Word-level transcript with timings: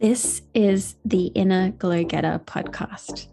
This 0.00 0.42
is 0.54 0.94
the 1.04 1.26
Inner 1.34 1.70
Glow 1.72 2.04
Getter 2.04 2.40
podcast. 2.44 3.26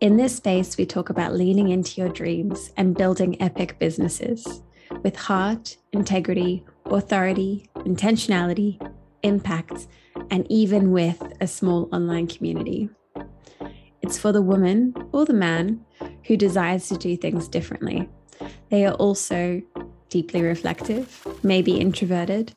In 0.00 0.16
this 0.16 0.34
space, 0.34 0.76
we 0.76 0.84
talk 0.84 1.08
about 1.08 1.34
leaning 1.34 1.68
into 1.68 2.00
your 2.00 2.10
dreams 2.10 2.72
and 2.76 2.96
building 2.96 3.40
epic 3.40 3.78
businesses 3.78 4.60
with 5.04 5.14
heart, 5.14 5.76
integrity, 5.92 6.64
authority, 6.86 7.70
intentionality, 7.76 8.84
impact, 9.22 9.86
and 10.32 10.44
even 10.50 10.90
with 10.90 11.22
a 11.40 11.46
small 11.46 11.88
online 11.92 12.26
community. 12.26 12.88
It's 14.02 14.18
for 14.18 14.32
the 14.32 14.42
woman 14.42 14.94
or 15.12 15.24
the 15.24 15.32
man 15.32 15.84
who 16.26 16.36
desires 16.36 16.88
to 16.88 16.98
do 16.98 17.16
things 17.16 17.46
differently. 17.46 18.08
They 18.68 18.84
are 18.84 18.94
also 18.94 19.62
deeply 20.08 20.42
reflective, 20.42 21.24
maybe 21.44 21.78
introverted, 21.78 22.52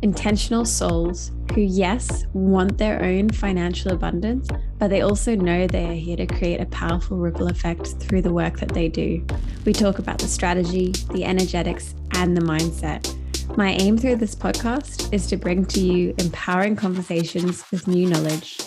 intentional 0.00 0.64
souls 0.64 1.32
who, 1.54 1.60
yes, 1.60 2.26
want 2.32 2.78
their 2.78 3.00
own 3.04 3.30
financial 3.30 3.92
abundance, 3.92 4.48
but 4.78 4.88
they 4.88 5.02
also 5.02 5.36
know 5.36 5.68
they 5.68 5.86
are 5.86 5.94
here 5.94 6.16
to 6.16 6.26
create 6.26 6.60
a 6.60 6.66
powerful 6.66 7.16
ripple 7.16 7.46
effect 7.46 7.86
through 8.00 8.22
the 8.22 8.32
work 8.32 8.58
that 8.58 8.70
they 8.70 8.88
do. 8.88 9.24
We 9.64 9.72
talk 9.72 10.00
about 10.00 10.18
the 10.18 10.26
strategy, 10.26 10.90
the 11.12 11.24
energetics, 11.24 11.94
and 12.14 12.36
the 12.36 12.40
mindset. 12.40 13.08
My 13.56 13.70
aim 13.70 13.96
through 13.96 14.16
this 14.16 14.34
podcast 14.34 15.12
is 15.12 15.28
to 15.28 15.36
bring 15.36 15.64
to 15.66 15.80
you 15.80 16.12
empowering 16.18 16.74
conversations 16.74 17.64
with 17.70 17.86
new 17.86 18.08
knowledge 18.08 18.58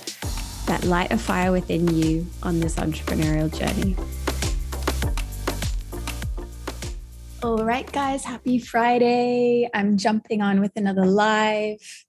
that 0.67 0.85
light 0.85 1.12
a 1.12 1.17
fire 1.17 1.51
within 1.51 1.93
you 1.93 2.26
on 2.41 2.62
this 2.62 2.76
entrepreneurial 2.76 3.54
journey. 3.54 3.98
All 7.43 7.65
right, 7.65 7.90
guys, 7.91 8.23
happy 8.23 8.59
Friday. 8.59 9.70
I'm 9.73 9.98
jumping 9.98 10.41
on 10.41 10.62
with 10.62 10.71
another 10.76 11.05
live 11.05 12.06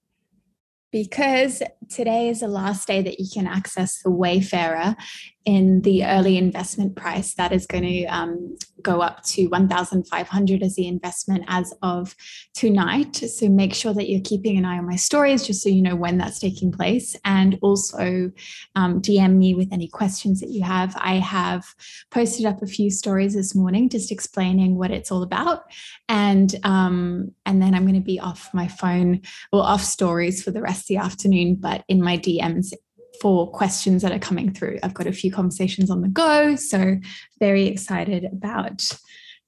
because 0.90 1.62
today 1.90 2.28
is 2.28 2.40
the 2.40 2.48
last 2.48 2.86
day 2.86 3.02
that 3.02 3.20
you 3.20 3.26
can 3.32 3.46
access 3.46 4.02
the 4.02 4.10
Wayfarer 4.10 4.96
in 5.44 5.82
the 5.82 6.04
early 6.04 6.38
investment 6.38 6.96
price. 6.96 7.34
That 7.34 7.52
is 7.52 7.66
going 7.66 7.84
to 7.84 8.04
um, 8.06 8.56
go 8.82 9.00
up 9.00 9.22
to 9.24 9.46
1,500 9.46 10.62
as 10.62 10.74
the 10.74 10.86
investment 10.86 11.44
as 11.48 11.74
of 11.82 12.14
tonight. 12.54 13.16
So 13.16 13.48
make 13.48 13.74
sure 13.74 13.94
that 13.94 14.08
you're 14.08 14.20
keeping 14.22 14.56
an 14.56 14.64
eye 14.64 14.78
on 14.78 14.86
my 14.86 14.96
stories 14.96 15.46
just 15.46 15.62
so 15.62 15.68
you 15.68 15.82
know 15.82 15.96
when 15.96 16.18
that's 16.18 16.38
taking 16.38 16.72
place. 16.72 17.16
And 17.24 17.58
also 17.62 18.30
um, 18.74 19.00
DM 19.00 19.36
me 19.36 19.54
with 19.54 19.72
any 19.72 19.88
questions 19.88 20.40
that 20.40 20.50
you 20.50 20.62
have. 20.62 20.96
I 20.98 21.14
have 21.14 21.64
posted 22.10 22.46
up 22.46 22.62
a 22.62 22.66
few 22.66 22.90
stories 22.90 23.34
this 23.34 23.54
morning 23.54 23.88
just 23.88 24.12
explaining 24.12 24.76
what 24.76 24.90
it's 24.90 25.10
all 25.10 25.22
about. 25.22 25.64
And, 26.08 26.54
um, 26.64 27.32
and 27.46 27.60
then 27.62 27.74
I'm 27.74 27.82
going 27.82 27.94
to 27.94 28.00
be 28.00 28.20
off 28.20 28.50
my 28.52 28.68
phone 28.68 29.22
or 29.52 29.62
off 29.62 29.82
stories 29.82 30.42
for 30.42 30.50
the 30.50 30.62
rest 30.62 30.82
of 30.82 30.88
the 30.88 30.96
afternoon, 30.98 31.56
but 31.56 31.84
in 31.88 32.02
my 32.02 32.18
DMs 32.18 32.72
for 33.20 33.50
questions 33.50 34.02
that 34.02 34.12
are 34.12 34.18
coming 34.18 34.52
through. 34.52 34.78
I've 34.82 34.94
got 34.94 35.06
a 35.06 35.12
few 35.12 35.32
conversations 35.32 35.90
on 35.90 36.02
the 36.02 36.08
go, 36.08 36.56
so 36.56 36.98
very 37.38 37.66
excited 37.66 38.24
about 38.24 38.90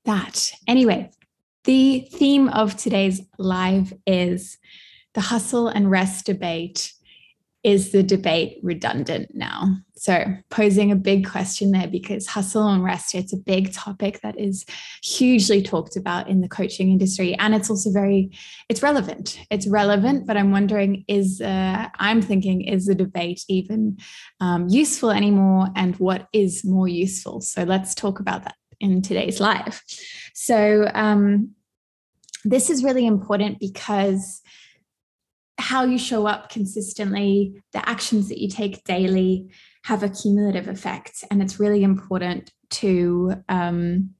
that. 0.05 0.53
Anyway, 0.67 1.11
the 1.65 2.09
theme 2.13 2.49
of 2.49 2.77
today's 2.77 3.21
live 3.39 3.93
is 4.07 4.59
the 5.15 5.21
hustle 5.21 5.69
and 5.69 5.91
rest 5.91 6.27
debate 6.27 6.93
is 7.63 7.93
the 7.93 8.03
debate 8.03 8.59
redundant 8.63 9.35
now? 9.35 9.77
So, 9.97 10.25
posing 10.49 10.91
a 10.91 10.97
big 10.97 11.29
question 11.29 11.73
there 11.73 11.87
because 11.87 12.27
hustle 12.27 12.67
and 12.67 12.83
rest, 12.83 13.15
it's 13.15 13.35
a 13.35 13.37
big 13.37 13.73
topic 13.75 14.21
that 14.23 14.39
is 14.41 14.65
hugely 15.03 15.63
talked 15.63 15.95
about 15.95 16.29
in 16.29 16.41
the 16.41 16.49
coaching 16.49 16.91
industry. 16.91 17.35
And 17.35 17.55
it's 17.55 17.69
also 17.69 17.91
very, 17.93 18.31
it's 18.71 18.83
relevant. 18.83 19.39
It's 19.51 19.67
relevant, 19.67 20.27
but 20.27 20.39
I'm 20.39 20.53
wondering 20.53 21.05
is, 21.07 21.43
uh, 21.43 21.89
I'm 21.99 22.23
thinking, 22.23 22.63
is 22.63 22.87
the 22.87 22.95
debate 22.95 23.45
even 23.49 23.99
um, 24.41 24.69
useful 24.69 25.11
anymore? 25.11 25.67
And 25.77 25.97
what 25.97 26.29
is 26.33 26.65
more 26.65 26.89
useful? 26.89 27.43
So, 27.43 27.65
let's 27.65 27.95
talk 27.95 28.21
about 28.21 28.45
that 28.45 28.57
in 28.81 29.03
today's 29.03 29.39
live. 29.39 29.83
So, 30.33 30.91
um, 30.95 31.51
this 32.45 32.71
is 32.71 32.83
really 32.83 33.07
important 33.07 33.59
because 33.59 34.41
how 35.61 35.85
you 35.85 35.99
show 35.99 36.27
up 36.27 36.51
consistently, 36.51 37.63
the 37.73 37.89
actions 37.89 38.29
that 38.29 38.41
you 38.41 38.49
take 38.49 38.85
daily 38.85 39.51
have 39.85 40.03
a 40.03 40.09
cumulative 40.09 40.69
effect. 40.69 41.25
And 41.31 41.43
it's 41.43 41.61
really 41.61 41.83
important 41.83 42.53
to, 42.71 43.35
um, 43.49 44.11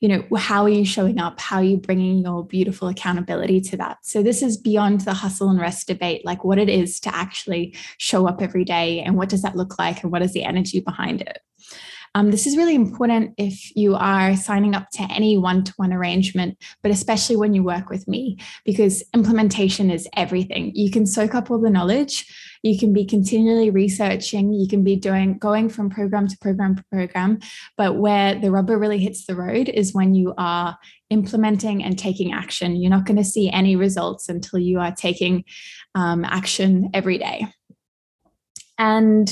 you 0.00 0.08
know, 0.08 0.24
how 0.36 0.62
are 0.62 0.68
you 0.68 0.84
showing 0.84 1.18
up? 1.18 1.40
How 1.40 1.56
are 1.56 1.64
you 1.64 1.76
bringing 1.76 2.18
your 2.18 2.44
beautiful 2.44 2.88
accountability 2.88 3.60
to 3.62 3.76
that? 3.76 3.98
So, 4.02 4.22
this 4.22 4.42
is 4.42 4.56
beyond 4.56 5.02
the 5.02 5.14
hustle 5.14 5.50
and 5.50 5.60
rest 5.60 5.86
debate, 5.86 6.24
like 6.24 6.44
what 6.44 6.58
it 6.58 6.68
is 6.68 7.00
to 7.00 7.14
actually 7.14 7.76
show 7.98 8.26
up 8.26 8.42
every 8.42 8.64
day 8.64 9.00
and 9.00 9.16
what 9.16 9.28
does 9.28 9.42
that 9.42 9.56
look 9.56 9.78
like 9.78 10.02
and 10.02 10.10
what 10.10 10.22
is 10.22 10.32
the 10.32 10.44
energy 10.44 10.80
behind 10.80 11.20
it. 11.20 11.38
Um, 12.14 12.32
this 12.32 12.46
is 12.46 12.56
really 12.56 12.74
important 12.74 13.34
if 13.38 13.74
you 13.76 13.94
are 13.94 14.34
signing 14.34 14.74
up 14.74 14.88
to 14.94 15.02
any 15.04 15.38
one 15.38 15.62
to 15.62 15.72
one 15.76 15.92
arrangement, 15.92 16.58
but 16.82 16.90
especially 16.90 17.36
when 17.36 17.54
you 17.54 17.62
work 17.62 17.88
with 17.88 18.08
me, 18.08 18.36
because 18.64 19.04
implementation 19.14 19.90
is 19.90 20.08
everything. 20.16 20.72
You 20.74 20.90
can 20.90 21.06
soak 21.06 21.36
up 21.36 21.50
all 21.50 21.60
the 21.60 21.70
knowledge, 21.70 22.26
you 22.64 22.76
can 22.76 22.92
be 22.92 23.04
continually 23.04 23.70
researching, 23.70 24.52
you 24.52 24.66
can 24.66 24.82
be 24.82 24.96
doing 24.96 25.38
going 25.38 25.68
from 25.68 25.88
program 25.88 26.26
to 26.26 26.36
program 26.38 26.76
to 26.76 26.84
program, 26.90 27.38
but 27.76 27.96
where 27.96 28.34
the 28.34 28.50
rubber 28.50 28.76
really 28.76 28.98
hits 28.98 29.26
the 29.26 29.36
road 29.36 29.68
is 29.68 29.94
when 29.94 30.14
you 30.14 30.34
are 30.36 30.76
implementing 31.10 31.82
and 31.84 31.96
taking 31.96 32.32
action. 32.32 32.74
You're 32.74 32.90
not 32.90 33.06
going 33.06 33.18
to 33.18 33.24
see 33.24 33.50
any 33.50 33.76
results 33.76 34.28
until 34.28 34.58
you 34.58 34.80
are 34.80 34.92
taking 34.92 35.44
um, 35.94 36.24
action 36.24 36.90
every 36.92 37.18
day. 37.18 37.46
And 38.78 39.30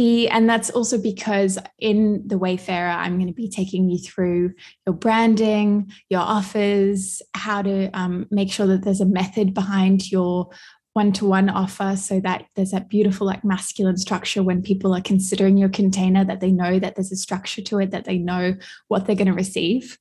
the 0.00 0.30
and 0.30 0.48
that's 0.48 0.70
also 0.70 0.96
because 0.96 1.58
in 1.78 2.26
the 2.26 2.38
wayfarer 2.38 2.88
i'm 2.88 3.16
going 3.16 3.26
to 3.26 3.34
be 3.34 3.50
taking 3.50 3.90
you 3.90 3.98
through 3.98 4.50
your 4.86 4.94
branding 4.94 5.92
your 6.08 6.22
offers 6.22 7.20
how 7.34 7.60
to 7.60 7.90
um, 7.90 8.26
make 8.30 8.50
sure 8.50 8.66
that 8.66 8.82
there's 8.82 9.02
a 9.02 9.06
method 9.20 9.52
behind 9.52 10.10
your 10.10 10.48
one-to-one 10.94 11.50
offer 11.50 11.96
so 11.96 12.18
that 12.18 12.46
there's 12.56 12.70
that 12.70 12.88
beautiful 12.88 13.26
like 13.26 13.44
masculine 13.44 13.98
structure 13.98 14.42
when 14.42 14.62
people 14.62 14.94
are 14.94 15.02
considering 15.02 15.58
your 15.58 15.68
container 15.68 16.24
that 16.24 16.40
they 16.40 16.50
know 16.50 16.78
that 16.78 16.94
there's 16.96 17.12
a 17.12 17.16
structure 17.16 17.60
to 17.60 17.78
it 17.78 17.90
that 17.90 18.06
they 18.06 18.16
know 18.16 18.56
what 18.88 19.06
they're 19.06 19.14
going 19.14 19.26
to 19.26 19.34
receive. 19.34 19.98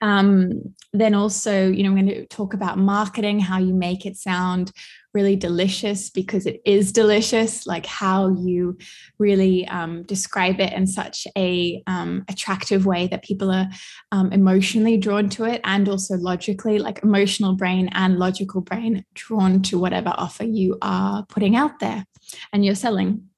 Um, 0.00 0.74
then 0.92 1.14
also 1.14 1.68
you 1.68 1.82
know 1.82 1.90
i'm 1.90 1.96
going 1.96 2.06
to 2.06 2.26
talk 2.26 2.54
about 2.54 2.78
marketing 2.78 3.40
how 3.40 3.58
you 3.58 3.74
make 3.74 4.06
it 4.06 4.16
sound 4.16 4.72
really 5.18 5.34
delicious 5.34 6.10
because 6.10 6.46
it 6.46 6.62
is 6.64 6.92
delicious, 6.92 7.66
like 7.66 7.86
how 7.86 8.28
you 8.28 8.78
really 9.18 9.66
um, 9.66 10.04
describe 10.04 10.60
it 10.60 10.72
in 10.72 10.86
such 10.86 11.26
a 11.36 11.82
um, 11.88 12.24
attractive 12.28 12.86
way 12.86 13.08
that 13.08 13.24
people 13.24 13.50
are 13.50 13.68
um, 14.12 14.32
emotionally 14.32 14.96
drawn 14.96 15.28
to 15.28 15.44
it 15.44 15.60
and 15.64 15.88
also 15.88 16.14
logically, 16.16 16.78
like 16.78 17.02
emotional 17.02 17.56
brain 17.56 17.88
and 17.94 18.20
logical 18.20 18.60
brain 18.60 19.04
drawn 19.14 19.60
to 19.60 19.76
whatever 19.76 20.14
offer 20.16 20.44
you 20.44 20.78
are 20.82 21.26
putting 21.26 21.56
out 21.56 21.80
there 21.80 22.04
and 22.52 22.64
you're 22.64 22.76
selling. 22.76 23.28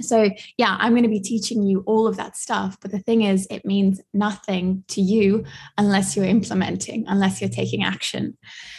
So, 0.00 0.30
yeah, 0.56 0.76
I'm 0.80 0.92
going 0.92 1.02
to 1.02 1.08
be 1.08 1.20
teaching 1.20 1.62
you 1.62 1.82
all 1.86 2.06
of 2.06 2.16
that 2.16 2.36
stuff. 2.36 2.78
But 2.80 2.92
the 2.92 2.98
thing 2.98 3.22
is, 3.22 3.46
it 3.50 3.66
means 3.66 4.00
nothing 4.14 4.84
to 4.88 5.02
you 5.02 5.44
unless 5.76 6.16
you're 6.16 6.24
implementing, 6.24 7.04
unless 7.08 7.40
you're 7.40 7.50
taking 7.50 7.84
action. 7.84 8.36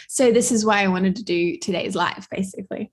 So, 0.08 0.32
this 0.32 0.50
is 0.50 0.64
why 0.64 0.82
I 0.82 0.88
wanted 0.88 1.16
to 1.16 1.24
do 1.24 1.56
today's 1.58 1.94
live, 1.94 2.28
basically. 2.30 2.90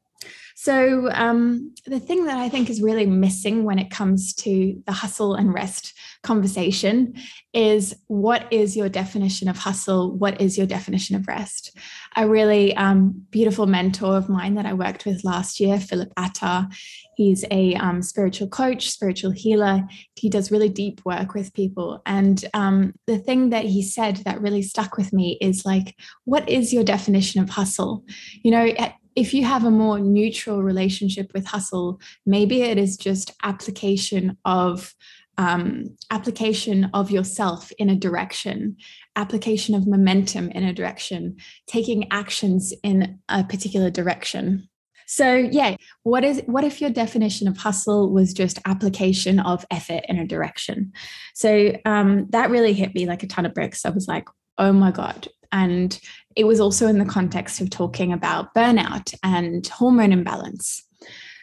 So, 0.56 1.10
um, 1.12 1.74
the 1.88 2.00
thing 2.00 2.26
that 2.26 2.38
I 2.38 2.48
think 2.48 2.70
is 2.70 2.82
really 2.82 3.08
missing 3.08 3.64
when 3.64 3.80
it 3.80 3.90
comes 3.90 4.34
to 4.36 4.80
the 4.86 4.92
hustle 4.92 5.34
and 5.34 5.52
rest 5.52 5.94
conversation 6.24 7.16
is 7.54 7.96
what 8.08 8.52
is 8.52 8.78
your 8.78 8.90
definition 8.90 9.48
of 9.48 9.58
hustle? 9.58 10.16
What 10.16 10.40
is 10.40 10.58
your 10.58 10.68
definition 10.68 11.16
of 11.16 11.28
rest? 11.28 11.76
A 12.16 12.28
really 12.28 12.76
um, 12.76 13.26
beautiful 13.32 13.66
mentor 13.66 14.18
of 14.18 14.30
mine 14.30 14.56
that 14.56 14.66
I 14.66 14.74
worked 14.74 15.06
with 15.06 15.24
last 15.24 15.60
year, 15.60 15.80
Philip 15.80 16.12
Attar, 16.18 16.68
he's 17.16 17.44
a 17.52 17.76
um, 17.76 18.02
spiritual 18.02 18.48
coach, 18.48 18.90
spiritual 18.90 19.32
healer. 19.32 19.84
He 20.16 20.30
does 20.30 20.52
really 20.52 20.70
deep 20.70 21.02
work 21.06 21.34
with 21.34 21.54
people. 21.54 22.02
And 22.06 22.44
um, 22.54 22.94
the 23.08 23.18
thing 23.18 23.50
that 23.50 23.66
he 23.66 23.82
said 23.82 24.18
that 24.18 24.42
really 24.42 24.62
stuck 24.62 24.98
with 24.98 25.14
me 25.14 25.38
is 25.42 25.66
like, 25.66 25.96
what 26.26 26.48
is 26.50 26.74
your 26.74 26.84
definition 26.84 27.42
of 27.42 27.50
hustle? 27.50 28.06
You 28.44 28.52
know, 28.52 28.74
if 29.16 29.34
you 29.34 29.44
have 29.44 29.66
a 29.66 29.72
more 29.72 30.00
neutral 30.00 30.64
relationship 30.64 31.32
with 31.34 31.46
hustle, 31.46 32.00
maybe 32.26 32.62
it 32.62 32.78
is 32.78 32.96
just 32.98 33.34
application 33.44 34.38
of 34.46 34.94
um, 35.42 35.98
application 36.12 36.92
of 36.94 37.10
yourself 37.10 37.72
in 37.80 37.90
a 37.90 37.96
direction, 37.96 38.78
application 39.16 39.74
of 39.74 39.88
momentum 39.88 40.52
in 40.52 40.64
a 40.64 40.72
direction, 40.72 41.38
taking 41.66 42.12
actions 42.12 42.74
in 42.84 43.20
a 43.28 43.44
particular 43.44 43.90
direction. 43.90 44.70
So 45.08 45.34
yeah, 45.34 45.78
what 46.04 46.24
is 46.24 46.44
what 46.46 46.64
if 46.64 46.80
your 46.80 46.92
definition 46.92 47.48
of 47.48 47.58
hustle 47.58 48.14
was 48.14 48.34
just 48.34 48.60
application 48.66 49.40
of 49.40 49.66
effort 49.72 50.04
in 50.08 50.20
a 50.20 50.28
direction? 50.28 50.94
So 51.34 51.76
um, 51.86 52.28
that 52.30 52.52
really 52.52 52.74
hit 52.74 52.94
me 52.94 53.08
like 53.08 53.24
a 53.24 53.28
ton 53.28 53.48
of 53.48 53.56
bricks. 53.56 53.84
I 53.84 53.90
was 53.90 54.08
like, 54.08 54.28
oh 54.60 54.72
my 54.72 54.92
god, 54.92 55.28
and 55.52 56.00
it 56.36 56.44
was 56.44 56.60
also 56.60 56.86
in 56.86 57.00
the 57.00 57.06
context 57.06 57.62
of 57.62 57.72
talking 57.72 58.14
about 58.14 58.54
burnout 58.54 59.14
and 59.24 59.66
hormone 59.68 60.12
imbalance. 60.12 60.84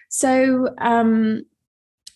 So, 0.09 0.75
um, 0.79 1.43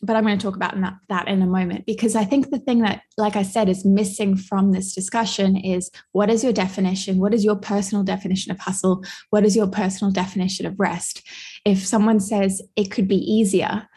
but 0.03 0.17
I'm 0.17 0.25
going 0.25 0.37
to 0.37 0.43
talk 0.43 0.57
about 0.57 0.75
that, 1.09 1.29
in 1.29 1.43
a 1.43 1.47
moment 1.47 1.87
because 1.87 2.17
I 2.17 2.25
think 2.25 2.51
the 2.51 2.59
thing 2.59 2.81
that, 2.81 3.03
like 3.17 3.37
I 3.37 3.43
said, 3.43 3.69
is 3.69 3.85
missing 3.85 4.37
from 4.37 4.73
this 4.73 4.95
discussion 4.95 5.57
is 5.57 5.91
what 6.11 6.29
is 6.29 6.43
your 6.43 6.53
definition? 6.53 7.19
What 7.19 7.33
is 7.33 7.45
your 7.45 7.57
personal 7.57 8.03
definition 8.03 8.51
of 8.51 8.59
hustle? 8.59 9.05
What 9.31 9.45
is 9.45 9.55
your 9.55 9.69
personal 9.69 10.13
definition 10.13 10.67
of 10.67 10.79
rest? 10.79 11.23
If 11.65 11.87
someone 11.87 12.19
says 12.19 12.61
it 12.75 12.91
could 12.91 13.07
be 13.07 13.19
easier, 13.19 13.89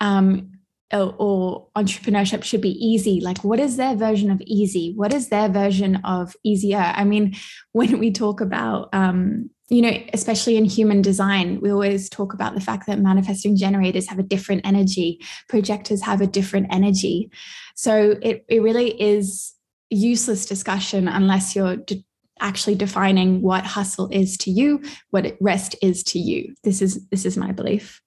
um, 0.00 0.50
or, 0.92 1.14
or 1.18 1.68
entrepreneurship 1.76 2.42
should 2.42 2.60
be 2.60 2.84
easy, 2.84 3.20
like 3.20 3.44
what 3.44 3.60
is 3.60 3.76
their 3.76 3.94
version 3.94 4.30
of 4.30 4.42
easy? 4.44 4.92
What 4.96 5.14
is 5.14 5.28
their 5.28 5.48
version 5.48 5.96
of 6.04 6.34
easier? 6.44 6.78
I 6.78 7.04
mean, 7.04 7.36
when 7.72 7.98
we 8.00 8.10
talk 8.10 8.40
about 8.40 8.88
um, 8.92 9.50
you 9.72 9.80
know, 9.80 9.98
especially 10.12 10.58
in 10.58 10.66
human 10.66 11.00
design, 11.00 11.58
we 11.62 11.72
always 11.72 12.10
talk 12.10 12.34
about 12.34 12.54
the 12.54 12.60
fact 12.60 12.86
that 12.86 12.98
manifesting 12.98 13.56
generators 13.56 14.06
have 14.06 14.18
a 14.18 14.22
different 14.22 14.60
energy, 14.66 15.18
projectors 15.48 16.02
have 16.02 16.20
a 16.20 16.26
different 16.26 16.66
energy. 16.70 17.30
So 17.74 18.16
it, 18.20 18.44
it 18.50 18.60
really 18.60 18.90
is 19.00 19.54
useless 19.88 20.44
discussion 20.44 21.08
unless 21.08 21.56
you're 21.56 21.76
de- 21.76 22.04
actually 22.38 22.74
defining 22.74 23.40
what 23.40 23.64
hustle 23.64 24.10
is 24.12 24.36
to 24.38 24.50
you, 24.50 24.82
what 25.08 25.38
rest 25.40 25.74
is 25.80 26.02
to 26.04 26.18
you. 26.18 26.54
This 26.64 26.82
is 26.82 27.08
this 27.08 27.24
is 27.24 27.38
my 27.38 27.50
belief. 27.52 28.02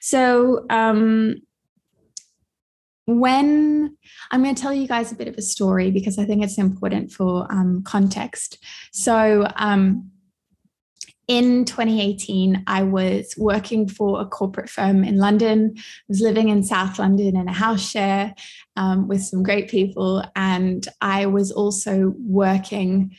So 0.00 0.64
um, 0.70 1.42
when 3.06 3.96
I'm 4.30 4.44
going 4.44 4.54
to 4.54 4.62
tell 4.62 4.72
you 4.72 4.86
guys 4.86 5.10
a 5.10 5.16
bit 5.16 5.26
of 5.26 5.34
a 5.34 5.42
story 5.42 5.90
because 5.90 6.20
I 6.20 6.24
think 6.24 6.44
it's 6.44 6.56
important 6.56 7.10
for 7.10 7.50
um, 7.50 7.82
context. 7.84 8.64
So 8.92 9.48
um, 9.56 10.12
in 11.30 11.64
2018, 11.64 12.64
I 12.66 12.82
was 12.82 13.34
working 13.38 13.86
for 13.86 14.20
a 14.20 14.26
corporate 14.26 14.68
firm 14.68 15.04
in 15.04 15.16
London. 15.16 15.74
I 15.76 15.80
was 16.08 16.20
living 16.20 16.48
in 16.48 16.64
South 16.64 16.98
London 16.98 17.36
in 17.36 17.46
a 17.46 17.52
house 17.52 17.88
share 17.88 18.34
um, 18.74 19.06
with 19.06 19.22
some 19.22 19.44
great 19.44 19.70
people. 19.70 20.24
And 20.34 20.88
I 21.00 21.26
was 21.26 21.52
also 21.52 22.14
working 22.18 23.14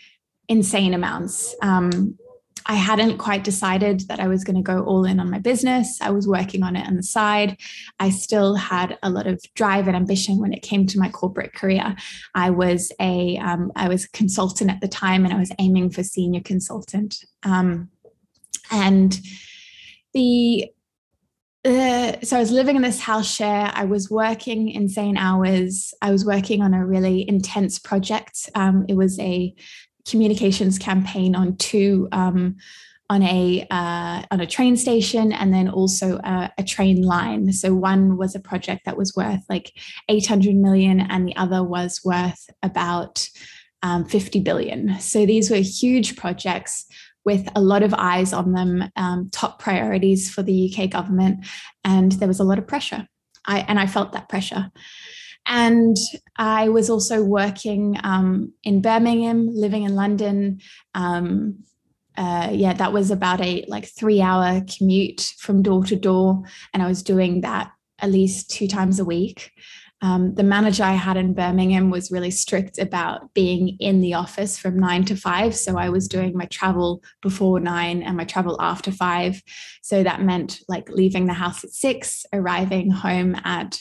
insane 0.50 0.94
amounts. 0.94 1.56
Um, 1.62 2.18
I 2.66 2.74
hadn't 2.74 3.18
quite 3.18 3.46
decided 3.46 4.02
that 4.10 4.20
I 4.20 4.28
was 4.28 4.44
going 4.44 4.58
to 4.58 4.62
go 4.62 4.84
all 4.84 5.06
in 5.06 5.22
on 5.22 5.32
my 5.32 5.40
business. 5.40 5.98
I 6.02 6.12
was 6.12 6.28
working 6.28 6.64
on 6.64 6.76
it 6.76 6.86
on 6.86 6.98
the 6.98 7.04
side. 7.04 7.58
I 8.02 8.10
still 8.10 8.56
had 8.56 9.00
a 9.04 9.10
lot 9.10 9.26
of 9.26 9.42
drive 9.56 9.88
and 9.88 9.96
ambition 9.96 10.38
when 10.38 10.52
it 10.52 10.64
came 10.64 10.86
to 10.88 11.00
my 11.00 11.08
corporate 11.08 11.54
career. 11.54 11.96
I 12.36 12.50
was 12.50 12.92
a 13.00 13.38
um, 13.38 13.72
I 13.78 13.88
was 13.88 14.04
a 14.04 14.10
consultant 14.10 14.70
at 14.70 14.82
the 14.82 14.90
time, 14.90 15.24
and 15.24 15.34
I 15.34 15.40
was 15.40 15.54
aiming 15.60 15.92
for 15.92 16.04
senior 16.04 16.42
consultant. 16.42 17.24
Um, 17.44 17.90
and 18.72 19.20
the 20.14 20.72
uh, 21.64 22.20
so 22.24 22.38
I 22.38 22.40
was 22.40 22.52
living 22.52 22.76
in 22.76 22.82
this 22.82 23.00
house 23.00 23.32
share. 23.32 23.72
I 23.76 23.86
was 23.86 24.10
working 24.10 24.70
insane 24.70 25.16
hours. 25.16 25.94
I 26.02 26.12
was 26.12 26.26
working 26.26 26.64
on 26.64 26.74
a 26.74 26.84
really 26.84 27.28
intense 27.30 27.78
project. 27.78 28.50
Um, 28.56 28.86
it 28.90 28.96
was 28.96 29.20
a 29.20 29.54
communications 30.08 30.80
campaign 30.80 31.36
on 31.36 31.58
two 31.58 32.08
um, 32.12 32.56
on 33.12 33.22
a 33.22 33.68
uh, 33.70 34.24
on 34.32 34.42
a 34.42 34.48
train 34.48 34.76
station 34.76 35.32
and 35.34 35.54
then 35.54 35.70
also 35.70 36.18
a, 36.24 36.52
a, 36.58 36.64
train 36.64 37.04
line. 37.04 37.52
So 37.52 37.76
one 37.76 38.18
was 38.18 38.34
a 38.36 38.40
project 38.40 38.86
that 38.86 38.98
was 38.98 39.14
worth 39.16 39.42
like 39.48 39.74
800 40.10 40.56
million, 40.56 41.02
and 41.02 41.28
the 41.28 41.36
other 41.36 41.62
was 41.62 42.02
worth 42.04 42.50
about 42.64 43.30
um, 43.84 44.06
50 44.06 44.40
billion. 44.40 45.00
So 45.00 45.26
these 45.26 45.52
were 45.52 45.58
huge 45.58 46.16
projects 46.16 46.86
with 47.26 47.48
a 47.56 47.62
lot 47.62 47.84
of 47.84 47.94
eyes 47.94 48.34
on 48.34 48.54
them, 48.54 48.90
um, 48.96 49.30
top 49.32 49.60
priorities 49.60 50.30
for 50.30 50.44
the 50.44 50.74
UK 50.74 50.90
government, 50.90 51.46
and 51.84 52.14
there 52.14 52.28
was 52.28 52.40
a 52.40 52.44
lot 52.44 52.60
of 52.60 52.68
pressure. 52.68 53.08
I 53.46 53.60
and 53.60 53.80
I 53.80 53.88
felt 53.88 54.14
that 54.14 54.30
pressure. 54.30 54.72
And 55.46 55.98
I 56.38 56.70
was 56.70 56.90
also 56.90 57.24
working 57.24 57.98
um, 58.04 58.54
in 58.64 58.82
Birmingham, 58.82 59.50
living 59.52 59.84
in 59.84 59.96
London. 59.96 60.62
Um, 60.94 61.64
uh, 62.16 62.50
yeah, 62.52 62.74
that 62.74 62.94
was 62.94 63.10
about 63.10 63.42
a 63.42 63.66
like 63.68 63.86
three 63.86 64.22
hour 64.22 64.62
commute 64.78 65.34
from 65.40 65.64
door 65.64 65.84
to 65.86 65.96
door, 65.96 66.44
and 66.74 66.84
I 66.84 66.88
was 66.88 67.04
doing 67.04 67.42
that 67.42 67.72
at 68.00 68.12
least 68.12 68.50
two 68.52 68.68
times 68.68 69.00
a 69.00 69.06
week. 69.06 69.52
Um, 70.02 70.34
the 70.34 70.44
manager 70.44 70.84
I 70.84 70.94
had 70.94 71.16
in 71.16 71.34
Birmingham 71.34 71.92
was 71.92 72.12
really 72.12 72.32
strict 72.32 72.80
about 72.80 73.34
being 73.34 73.78
in 73.80 74.02
the 74.02 74.16
office 74.16 74.58
from 74.58 74.80
nine 74.80 75.06
to 75.06 75.16
five. 75.16 75.56
So 75.56 75.78
I 75.78 75.90
was 75.90 76.08
doing 76.08 76.36
my 76.36 76.46
travel 76.46 77.04
before 77.22 77.60
nine 77.60 78.02
and 78.02 78.18
my 78.18 78.24
travel 78.24 78.60
after 78.60 78.92
five. 78.92 79.42
So 79.84 80.02
that 80.04 80.22
meant 80.22 80.60
like 80.68 80.90
leaving 80.90 81.28
the 81.28 81.34
house 81.34 81.64
at 81.64 81.72
six, 81.72 82.26
arriving 82.34 82.90
home 82.90 83.36
at 83.44 83.80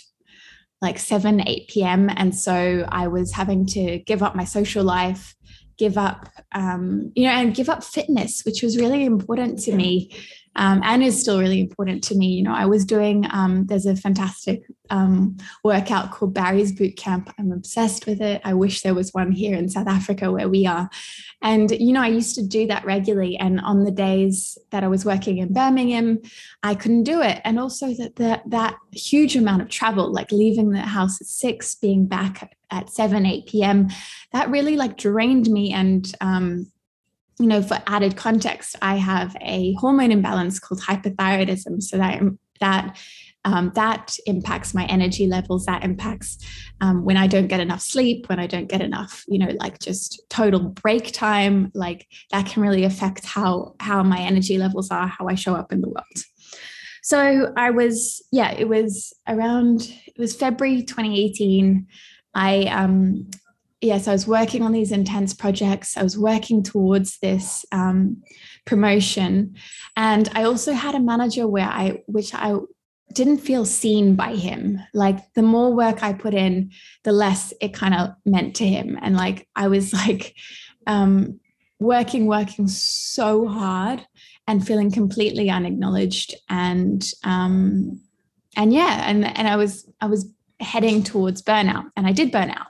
like 0.82 0.98
7, 0.98 1.46
8 1.46 1.68
p.m. 1.68 2.10
And 2.14 2.34
so 2.34 2.86
I 2.88 3.08
was 3.08 3.32
having 3.32 3.66
to 3.66 3.98
give 4.00 4.22
up 4.22 4.34
my 4.34 4.44
social 4.44 4.84
life, 4.84 5.34
give 5.76 5.98
up, 5.98 6.28
um, 6.52 7.12
you 7.14 7.24
know, 7.24 7.32
and 7.32 7.54
give 7.54 7.68
up 7.68 7.84
fitness, 7.84 8.42
which 8.44 8.62
was 8.62 8.78
really 8.78 9.04
important 9.04 9.58
to 9.60 9.74
me 9.74 10.14
um, 10.56 10.80
and 10.84 11.02
is 11.02 11.20
still 11.20 11.38
really 11.38 11.60
important 11.60 12.02
to 12.04 12.14
me. 12.14 12.26
You 12.26 12.42
know, 12.42 12.54
I 12.54 12.66
was 12.66 12.84
doing, 12.84 13.26
um, 13.30 13.66
there's 13.66 13.86
a 13.86 13.94
fantastic 13.94 14.64
um, 14.90 15.36
workout 15.62 16.10
called 16.10 16.34
Barry's 16.34 16.72
Boot 16.72 16.96
Camp. 16.96 17.32
I'm 17.38 17.52
obsessed 17.52 18.06
with 18.06 18.20
it. 18.20 18.40
I 18.44 18.54
wish 18.54 18.82
there 18.82 18.94
was 18.94 19.14
one 19.14 19.30
here 19.30 19.56
in 19.56 19.68
South 19.68 19.86
Africa 19.86 20.32
where 20.32 20.48
we 20.48 20.66
are. 20.66 20.90
And, 21.40 21.70
you 21.70 21.92
know, 21.92 22.02
I 22.02 22.08
used 22.08 22.34
to 22.34 22.42
do 22.42 22.66
that 22.66 22.84
regularly. 22.84 23.36
And 23.36 23.60
on 23.60 23.84
the 23.84 23.92
days 23.92 24.58
that 24.70 24.82
I 24.82 24.88
was 24.88 25.04
working 25.04 25.38
in 25.38 25.52
Birmingham, 25.52 26.18
I 26.62 26.74
couldn't 26.74 27.04
do 27.04 27.22
it. 27.22 27.40
And 27.44 27.58
also 27.58 27.94
that, 27.94 28.16
that, 28.16 28.42
that 28.50 28.76
huge 28.92 29.36
amount 29.36 29.62
of 29.62 29.68
travel, 29.68 30.12
like 30.12 30.32
leaving 30.32 30.70
the 30.70 30.80
house 30.80 31.20
at 31.20 31.28
six, 31.28 31.76
being 31.76 32.06
back 32.06 32.56
at 32.72 32.90
7, 32.90 33.24
8 33.24 33.46
p.m., 33.46 33.88
that 34.32 34.50
really 34.50 34.76
like 34.76 34.96
drained 34.96 35.48
me 35.48 35.72
and, 35.72 36.12
um, 36.20 36.70
you 37.40 37.46
know, 37.46 37.62
for 37.62 37.82
added 37.86 38.16
context, 38.16 38.76
I 38.82 38.96
have 38.96 39.34
a 39.40 39.72
hormone 39.74 40.12
imbalance 40.12 40.60
called 40.60 40.80
hypothyroidism. 40.82 41.82
So 41.82 41.96
that 41.96 42.22
that 42.60 42.98
um, 43.46 43.72
that 43.74 44.16
impacts 44.26 44.74
my 44.74 44.84
energy 44.84 45.26
levels. 45.26 45.64
That 45.64 45.82
impacts 45.82 46.36
um, 46.82 47.04
when 47.06 47.16
I 47.16 47.26
don't 47.26 47.46
get 47.46 47.60
enough 47.60 47.80
sleep, 47.80 48.28
when 48.28 48.38
I 48.38 48.46
don't 48.46 48.68
get 48.68 48.82
enough, 48.82 49.24
you 49.26 49.38
know, 49.38 49.52
like 49.58 49.78
just 49.78 50.20
total 50.28 50.60
break 50.60 51.12
time. 51.12 51.72
Like 51.74 52.06
that 52.30 52.44
can 52.44 52.62
really 52.62 52.84
affect 52.84 53.24
how 53.24 53.74
how 53.80 54.02
my 54.02 54.18
energy 54.18 54.58
levels 54.58 54.90
are, 54.90 55.06
how 55.06 55.26
I 55.26 55.34
show 55.34 55.54
up 55.54 55.72
in 55.72 55.80
the 55.80 55.88
world. 55.88 56.24
So 57.02 57.54
I 57.56 57.70
was, 57.70 58.22
yeah, 58.30 58.52
it 58.52 58.68
was 58.68 59.14
around 59.26 59.90
it 60.06 60.18
was 60.18 60.36
February 60.36 60.82
2018. 60.82 61.86
I 62.34 62.64
um, 62.64 63.30
yes, 63.80 64.06
I 64.06 64.12
was 64.12 64.26
working 64.26 64.62
on 64.62 64.72
these 64.72 64.92
intense 64.92 65.34
projects. 65.34 65.96
I 65.96 66.02
was 66.02 66.18
working 66.18 66.62
towards 66.62 67.18
this 67.18 67.64
um, 67.72 68.22
promotion, 68.66 69.56
and 69.96 70.28
I 70.34 70.44
also 70.44 70.72
had 70.72 70.94
a 70.94 71.00
manager 71.00 71.46
where 71.46 71.68
I, 71.68 72.02
which 72.06 72.34
I 72.34 72.56
didn't 73.12 73.38
feel 73.38 73.64
seen 73.64 74.14
by 74.14 74.36
him. 74.36 74.78
Like 74.94 75.18
the 75.34 75.42
more 75.42 75.72
work 75.72 76.02
I 76.02 76.12
put 76.12 76.34
in, 76.34 76.70
the 77.04 77.12
less 77.12 77.52
it 77.60 77.74
kind 77.74 77.94
of 77.94 78.10
meant 78.24 78.56
to 78.56 78.66
him, 78.66 78.98
and 79.00 79.16
like 79.16 79.48
I 79.56 79.68
was 79.68 79.92
like 80.06 80.34
um, 80.86 81.40
working, 81.78 82.26
working 82.26 82.68
so 82.68 83.46
hard, 83.48 84.06
and 84.46 84.66
feeling 84.66 84.90
completely 84.90 85.48
unacknowledged, 85.48 86.34
and 86.48 87.02
um, 87.24 88.00
and 88.56 88.74
yeah, 88.74 89.08
and 89.08 89.24
and 89.24 89.48
I 89.48 89.56
was 89.56 89.90
I 90.00 90.06
was 90.06 90.30
heading 90.60 91.02
towards 91.02 91.40
burnout, 91.40 91.90
and 91.96 92.06
I 92.06 92.12
did 92.12 92.30
burn 92.30 92.50
out 92.50 92.66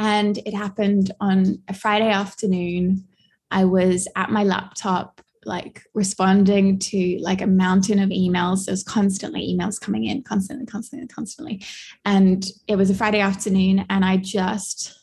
and 0.00 0.38
it 0.46 0.54
happened 0.54 1.12
on 1.20 1.62
a 1.68 1.74
Friday 1.74 2.08
afternoon. 2.08 3.04
I 3.50 3.66
was 3.66 4.08
at 4.16 4.30
my 4.30 4.44
laptop, 4.44 5.20
like 5.44 5.82
responding 5.92 6.78
to 6.78 7.18
like 7.20 7.42
a 7.42 7.46
mountain 7.46 7.98
of 7.98 8.08
emails. 8.08 8.64
There's 8.64 8.82
constantly 8.82 9.54
emails 9.54 9.78
coming 9.78 10.06
in, 10.06 10.22
constantly, 10.22 10.64
constantly, 10.64 11.06
constantly. 11.06 11.62
And 12.06 12.46
it 12.66 12.76
was 12.76 12.88
a 12.88 12.94
Friday 12.94 13.20
afternoon, 13.20 13.84
and 13.90 14.02
I 14.02 14.16
just 14.16 14.98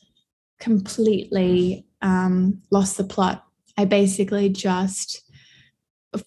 completely 0.60 1.86
um, 2.02 2.64
lost 2.72 2.98
the 2.98 3.04
plot. 3.04 3.46
I 3.78 3.86
basically 3.86 4.50
just 4.50 5.22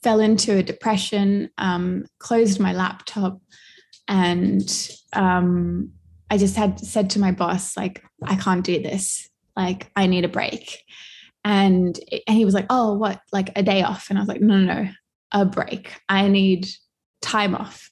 fell 0.01 0.21
into 0.21 0.57
a 0.57 0.63
depression, 0.63 1.51
um, 1.59 2.07
closed 2.21 2.61
my 2.61 2.73
laptop, 2.73 3.41
and 4.07 4.91
um, 5.13 5.91
I 6.31 6.39
just 6.39 6.57
had 6.57 6.79
said 6.79 7.11
to 7.11 7.21
my 7.21 7.33
boss, 7.33 7.77
like, 7.77 8.03
I 8.25 8.37
can't 8.37 8.65
do 8.65 8.81
this. 8.81 9.29
Like, 9.57 9.91
I 9.97 10.07
need 10.07 10.25
a 10.25 10.29
break. 10.29 10.79
And, 11.45 11.99
and 12.27 12.37
he 12.37 12.45
was 12.45 12.55
like, 12.55 12.67
oh, 12.71 12.95
what? 12.95 13.21
Like 13.33 13.51
a 13.57 13.63
day 13.63 13.83
off. 13.83 14.09
And 14.09 14.19
I 14.19 14.23
was 14.23 14.29
like, 14.29 14.41
no, 14.41 14.57
no, 14.59 14.83
no, 14.83 14.91
a 15.33 15.45
break. 15.45 15.93
I 16.09 16.29
need 16.29 16.69
time 17.21 17.55
off. 17.55 17.91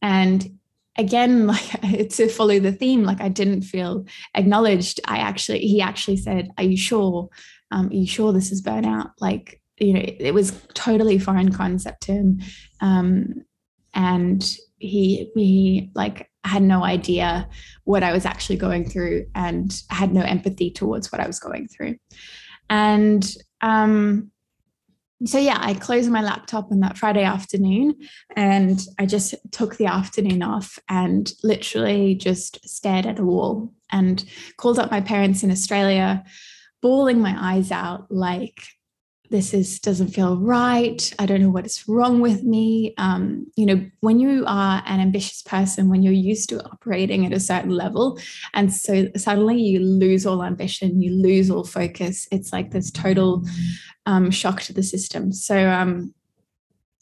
And 0.00 0.58
again, 0.96 1.46
like 1.46 1.80
to 2.10 2.28
follow 2.28 2.58
the 2.58 2.72
theme, 2.72 3.04
like 3.04 3.20
I 3.20 3.28
didn't 3.28 3.62
feel 3.62 4.06
acknowledged. 4.34 5.00
I 5.06 5.18
actually, 5.18 5.60
he 5.60 5.80
actually 5.80 6.16
said, 6.16 6.50
are 6.56 6.64
you 6.64 6.76
sure? 6.76 7.28
Um, 7.70 7.88
are 7.88 7.94
you 7.94 8.06
sure 8.06 8.32
this 8.32 8.52
is 8.52 8.62
burnout? 8.62 9.10
Like, 9.20 9.60
you 9.78 9.92
know, 9.92 10.02
it 10.04 10.32
was 10.32 10.58
totally 10.74 11.18
foreign 11.18 11.50
concept 11.50 12.02
to 12.04 12.12
him. 12.12 12.40
Um, 12.80 13.44
and 13.92 14.56
he 14.78 15.30
he 15.34 15.90
like 15.94 16.30
had 16.44 16.62
no 16.62 16.84
idea 16.84 17.48
what 17.84 18.02
I 18.02 18.12
was 18.12 18.26
actually 18.26 18.56
going 18.56 18.88
through 18.88 19.26
and 19.34 19.82
had 19.88 20.12
no 20.12 20.22
empathy 20.22 20.70
towards 20.70 21.10
what 21.10 21.20
I 21.20 21.26
was 21.26 21.40
going 21.40 21.68
through. 21.68 21.96
And 22.68 23.26
um, 23.60 24.30
so 25.24 25.38
yeah, 25.38 25.58
I 25.60 25.74
closed 25.74 26.10
my 26.10 26.22
laptop 26.22 26.70
on 26.70 26.80
that 26.80 26.98
Friday 26.98 27.24
afternoon 27.24 27.94
and 28.36 28.84
I 28.98 29.06
just 29.06 29.34
took 29.52 29.76
the 29.76 29.86
afternoon 29.86 30.42
off 30.42 30.78
and 30.88 31.32
literally 31.42 32.14
just 32.14 32.68
stared 32.68 33.06
at 33.06 33.18
a 33.18 33.24
wall 33.24 33.72
and 33.90 34.24
called 34.58 34.78
up 34.78 34.90
my 34.90 35.00
parents 35.00 35.42
in 35.42 35.50
Australia, 35.50 36.24
bawling 36.82 37.20
my 37.20 37.34
eyes 37.38 37.70
out 37.70 38.10
like 38.10 38.64
this 39.34 39.52
is 39.52 39.80
doesn't 39.80 40.08
feel 40.08 40.38
right. 40.38 41.12
I 41.18 41.26
don't 41.26 41.42
know 41.42 41.50
what 41.50 41.66
is 41.66 41.88
wrong 41.88 42.20
with 42.20 42.44
me. 42.44 42.94
Um, 42.98 43.46
you 43.56 43.66
know 43.66 43.84
when 44.00 44.20
you 44.20 44.44
are 44.46 44.80
an 44.86 45.00
ambitious 45.00 45.42
person 45.42 45.88
when 45.88 46.02
you're 46.02 46.12
used 46.12 46.48
to 46.50 46.64
operating 46.64 47.26
at 47.26 47.32
a 47.32 47.40
certain 47.40 47.70
level 47.70 48.18
and 48.54 48.72
so 48.72 49.08
suddenly 49.16 49.60
you 49.60 49.80
lose 49.80 50.24
all 50.24 50.44
ambition 50.44 51.02
you 51.02 51.10
lose 51.10 51.50
all 51.50 51.64
focus 51.64 52.28
it's 52.30 52.52
like 52.52 52.70
this 52.70 52.90
total 52.90 53.44
um, 54.06 54.30
shock 54.30 54.60
to 54.62 54.72
the 54.72 54.82
system. 54.82 55.32
So 55.32 55.68
um, 55.68 56.14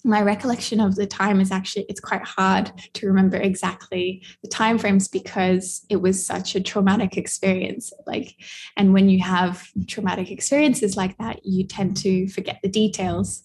my 0.04 0.20
recollection 0.22 0.80
of 0.80 0.96
the 0.96 1.06
time 1.06 1.40
is 1.40 1.50
actually 1.50 1.86
it's 1.88 2.00
quite 2.00 2.22
hard 2.22 2.72
to 2.94 3.06
remember 3.06 3.36
exactly 3.36 4.24
the 4.42 4.48
time 4.48 4.78
frames 4.78 5.08
because 5.08 5.84
it 5.88 5.96
was 5.96 6.24
such 6.24 6.54
a 6.54 6.60
traumatic 6.60 7.16
experience. 7.16 7.92
Like 8.06 8.34
and 8.76 8.92
when 8.92 9.08
you 9.08 9.22
have 9.22 9.68
traumatic 9.86 10.30
experiences 10.30 10.96
like 10.96 11.16
that 11.18 11.44
you 11.44 11.64
tend 11.64 11.96
to 11.98 12.28
forget 12.28 12.58
the 12.62 12.68
details. 12.68 13.42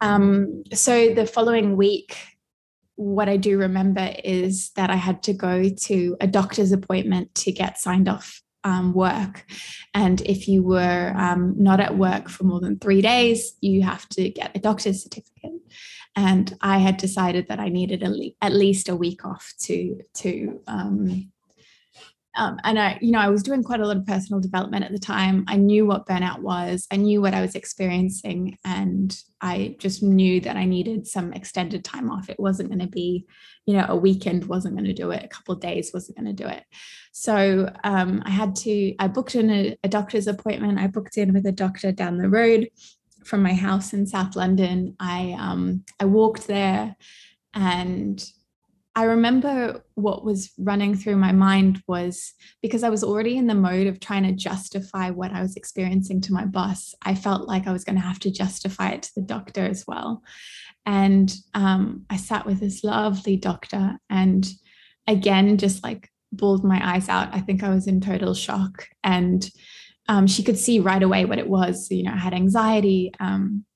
Um, 0.00 0.62
so 0.72 1.14
the 1.14 1.26
following 1.26 1.76
week 1.76 2.16
what 2.96 3.28
i 3.28 3.36
do 3.36 3.58
remember 3.58 4.14
is 4.24 4.70
that 4.70 4.88
i 4.88 4.96
had 4.96 5.22
to 5.22 5.34
go 5.34 5.68
to 5.68 6.16
a 6.18 6.26
doctor's 6.26 6.72
appointment 6.72 7.34
to 7.34 7.52
get 7.52 7.78
signed 7.78 8.08
off 8.08 8.42
um, 8.66 8.92
work. 8.92 9.46
And 9.94 10.20
if 10.22 10.48
you 10.48 10.62
were 10.62 11.14
um, 11.16 11.54
not 11.56 11.78
at 11.78 11.96
work 11.96 12.28
for 12.28 12.44
more 12.44 12.60
than 12.60 12.78
three 12.78 13.00
days, 13.00 13.56
you 13.60 13.82
have 13.82 14.08
to 14.10 14.28
get 14.28 14.56
a 14.56 14.58
doctor's 14.58 15.04
certificate. 15.04 15.52
And 16.16 16.56
I 16.60 16.78
had 16.78 16.96
decided 16.96 17.46
that 17.48 17.60
I 17.60 17.68
needed 17.68 18.02
at 18.42 18.52
least 18.52 18.88
a 18.88 18.96
week 18.96 19.24
off 19.24 19.52
to 19.60 20.00
to 20.14 20.60
um, 20.66 21.30
um, 22.36 22.58
and 22.64 22.78
I, 22.78 22.98
you 23.00 23.10
know, 23.10 23.18
I 23.18 23.28
was 23.28 23.42
doing 23.42 23.62
quite 23.62 23.80
a 23.80 23.86
lot 23.86 23.96
of 23.96 24.06
personal 24.06 24.40
development 24.40 24.84
at 24.84 24.92
the 24.92 24.98
time. 24.98 25.44
I 25.48 25.56
knew 25.56 25.86
what 25.86 26.06
burnout 26.06 26.40
was. 26.40 26.86
I 26.90 26.96
knew 26.96 27.22
what 27.22 27.34
I 27.34 27.40
was 27.40 27.54
experiencing, 27.54 28.58
and 28.64 29.18
I 29.40 29.76
just 29.78 30.02
knew 30.02 30.40
that 30.42 30.56
I 30.56 30.66
needed 30.66 31.06
some 31.06 31.32
extended 31.32 31.84
time 31.84 32.10
off. 32.10 32.28
It 32.28 32.38
wasn't 32.38 32.68
going 32.68 32.80
to 32.80 32.86
be, 32.86 33.26
you 33.64 33.74
know, 33.74 33.86
a 33.88 33.96
weekend 33.96 34.44
wasn't 34.44 34.74
going 34.74 34.84
to 34.84 34.92
do 34.92 35.10
it. 35.12 35.24
A 35.24 35.28
couple 35.28 35.54
days 35.54 35.92
wasn't 35.94 36.18
going 36.18 36.36
to 36.36 36.44
do 36.44 36.48
it. 36.48 36.64
So 37.12 37.72
um, 37.84 38.22
I 38.26 38.30
had 38.30 38.54
to. 38.56 38.94
I 38.98 39.08
booked 39.08 39.34
in 39.34 39.50
a, 39.50 39.76
a 39.82 39.88
doctor's 39.88 40.26
appointment. 40.26 40.78
I 40.78 40.88
booked 40.88 41.16
in 41.16 41.32
with 41.32 41.46
a 41.46 41.52
doctor 41.52 41.90
down 41.90 42.18
the 42.18 42.28
road 42.28 42.68
from 43.24 43.42
my 43.42 43.54
house 43.54 43.92
in 43.94 44.06
South 44.06 44.36
London. 44.36 44.94
I 45.00 45.34
um, 45.38 45.84
I 45.98 46.04
walked 46.04 46.46
there, 46.46 46.96
and 47.54 48.22
I 48.96 49.04
remember 49.04 49.84
what 49.94 50.24
was 50.24 50.52
running 50.56 50.96
through 50.96 51.16
my 51.16 51.30
mind 51.30 51.82
was 51.86 52.32
because 52.62 52.82
I 52.82 52.88
was 52.88 53.04
already 53.04 53.36
in 53.36 53.46
the 53.46 53.54
mode 53.54 53.86
of 53.86 54.00
trying 54.00 54.22
to 54.22 54.32
justify 54.32 55.10
what 55.10 55.32
I 55.32 55.42
was 55.42 55.54
experiencing 55.54 56.22
to 56.22 56.32
my 56.32 56.46
boss. 56.46 56.94
I 57.02 57.14
felt 57.14 57.46
like 57.46 57.66
I 57.66 57.72
was 57.72 57.84
going 57.84 57.96
to 57.96 58.02
have 58.02 58.18
to 58.20 58.30
justify 58.30 58.92
it 58.92 59.02
to 59.02 59.14
the 59.16 59.20
doctor 59.20 59.66
as 59.66 59.84
well. 59.86 60.22
And 60.86 61.30
um, 61.52 62.06
I 62.08 62.16
sat 62.16 62.46
with 62.46 62.58
this 62.58 62.82
lovely 62.84 63.36
doctor 63.36 63.98
and 64.08 64.48
again, 65.06 65.58
just 65.58 65.84
like 65.84 66.10
bawled 66.32 66.64
my 66.64 66.80
eyes 66.82 67.10
out. 67.10 67.34
I 67.34 67.40
think 67.40 67.62
I 67.62 67.68
was 67.68 67.86
in 67.86 68.00
total 68.00 68.32
shock. 68.32 68.88
And 69.04 69.46
um, 70.08 70.26
she 70.26 70.42
could 70.42 70.58
see 70.58 70.80
right 70.80 71.02
away 71.02 71.26
what 71.26 71.38
it 71.38 71.48
was. 71.48 71.90
You 71.90 72.04
know, 72.04 72.12
I 72.12 72.18
had 72.18 72.32
anxiety. 72.32 73.12
Um, 73.20 73.66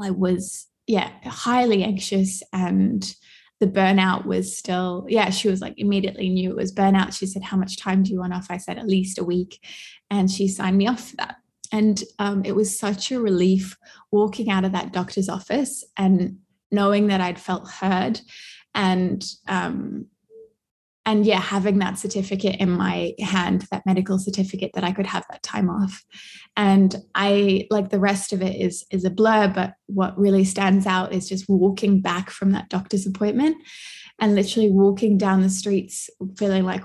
I 0.00 0.10
was, 0.10 0.68
yeah, 0.86 1.10
highly 1.26 1.84
anxious 1.84 2.42
and 2.50 3.14
the 3.62 3.68
burnout 3.68 4.26
was 4.26 4.58
still, 4.58 5.06
yeah, 5.08 5.30
she 5.30 5.46
was 5.46 5.60
like 5.60 5.74
immediately 5.76 6.28
knew 6.28 6.50
it 6.50 6.56
was 6.56 6.74
burnout. 6.74 7.16
She 7.16 7.26
said, 7.26 7.44
How 7.44 7.56
much 7.56 7.78
time 7.78 8.02
do 8.02 8.10
you 8.10 8.18
want 8.18 8.34
off? 8.34 8.48
I 8.50 8.56
said, 8.56 8.76
At 8.76 8.88
least 8.88 9.20
a 9.20 9.24
week. 9.24 9.64
And 10.10 10.28
she 10.28 10.48
signed 10.48 10.76
me 10.76 10.88
off 10.88 11.10
for 11.10 11.16
that. 11.16 11.36
And 11.70 12.02
um, 12.18 12.44
it 12.44 12.56
was 12.56 12.76
such 12.76 13.12
a 13.12 13.20
relief 13.20 13.78
walking 14.10 14.50
out 14.50 14.64
of 14.64 14.72
that 14.72 14.92
doctor's 14.92 15.28
office 15.28 15.84
and 15.96 16.38
knowing 16.72 17.06
that 17.06 17.20
I'd 17.20 17.38
felt 17.38 17.70
heard 17.70 18.20
and 18.74 19.24
um, 19.46 20.06
and 21.04 21.26
yeah 21.26 21.40
having 21.40 21.78
that 21.78 21.98
certificate 21.98 22.56
in 22.60 22.70
my 22.70 23.12
hand 23.18 23.66
that 23.70 23.84
medical 23.86 24.18
certificate 24.18 24.70
that 24.74 24.84
i 24.84 24.92
could 24.92 25.06
have 25.06 25.24
that 25.30 25.42
time 25.42 25.68
off. 25.68 26.04
And 26.56 26.94
i 27.14 27.66
like 27.70 27.90
the 27.90 28.00
rest 28.00 28.32
of 28.32 28.42
it 28.42 28.56
is 28.60 28.84
is 28.90 29.04
a 29.04 29.10
blur 29.10 29.48
but 29.48 29.74
what 29.86 30.18
really 30.18 30.44
stands 30.44 30.86
out 30.86 31.12
is 31.12 31.28
just 31.28 31.48
walking 31.48 32.00
back 32.00 32.30
from 32.30 32.52
that 32.52 32.68
doctor's 32.68 33.06
appointment 33.06 33.56
and 34.20 34.34
literally 34.34 34.70
walking 34.70 35.18
down 35.18 35.42
the 35.42 35.50
streets 35.50 36.08
feeling 36.36 36.64
like 36.64 36.82